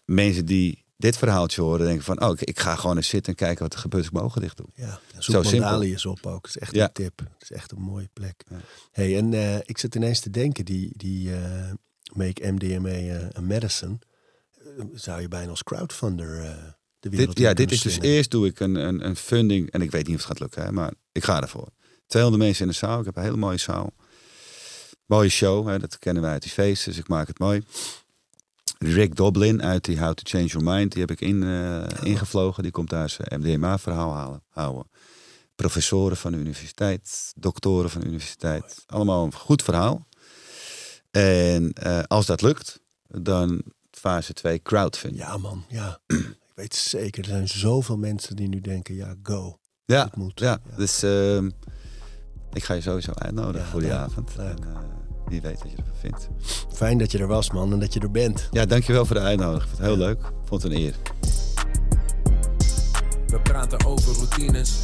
[0.05, 3.63] mensen die dit verhaaltje horen, denken van, oh, ik, ga gewoon eens zitten en kijken
[3.63, 4.67] wat er gebeurt als ik mijn ogen dicht doe.
[4.75, 6.43] Ja, zoek Mandalius op ook.
[6.43, 7.19] Dat is echt een tip.
[7.19, 8.45] Het is echt een mooie plek.
[8.51, 8.57] Ja.
[8.91, 11.71] Hey, en uh, ik zit ineens te denken, die, die uh,
[12.13, 13.99] Make MDMA uh, a Medicine,
[14.95, 16.57] zou je bijna als crowdfunder
[17.11, 19.91] de dit, Ja, dit is dus eerst doe ik een, een, een funding, en ik
[19.91, 21.69] weet niet of het gaat lukken, hè, maar ik ga ervoor.
[22.07, 23.93] 200 mensen in de zaal, ik heb een hele mooie zaal.
[25.07, 27.63] Mooie show, hè, dat kennen wij uit die feesten, dus ik maak het mooi.
[28.87, 30.93] Rick Doblin uit die How to Change Your Mind.
[30.93, 32.63] Die heb ik in, uh, ingevlogen.
[32.63, 34.91] Die komt daar zijn MDMA-verhaal halen, houden.
[35.55, 38.85] Professoren van de universiteit, doktoren van de universiteit.
[38.87, 40.07] Allemaal een goed verhaal.
[41.11, 45.23] En uh, als dat lukt, dan fase 2 crowdfunding.
[45.23, 45.99] Ja man, ja.
[46.07, 49.59] ik weet zeker, er zijn zoveel mensen die nu denken, ja, go.
[49.85, 50.41] Ja, moet.
[50.41, 50.59] ja.
[50.71, 50.77] ja.
[50.77, 51.37] dus uh,
[52.53, 54.37] ik ga je sowieso uitnodigen ja, voor die avond.
[54.39, 54.75] En, uh,
[55.35, 56.29] wie weet wat je ervan vindt.
[56.73, 58.49] Fijn dat je er was, man, en dat je er bent.
[58.51, 59.69] Ja, dankjewel voor de uitnodiging.
[59.69, 60.33] Vond het heel leuk.
[60.45, 60.95] Vond het een eer.
[63.27, 64.79] We praten over routines.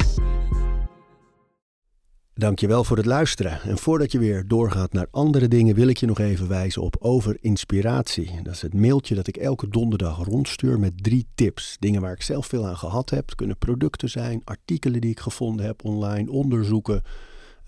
[2.33, 3.61] Dankjewel voor het luisteren.
[3.61, 6.95] En voordat je weer doorgaat naar andere dingen, wil ik je nog even wijzen op
[6.99, 8.41] Over Inspiratie.
[8.43, 11.75] Dat is het mailtje dat ik elke donderdag rondstuur met drie tips.
[11.79, 13.25] Dingen waar ik zelf veel aan gehad heb.
[13.25, 17.01] Het kunnen producten zijn, artikelen die ik gevonden heb online, onderzoeken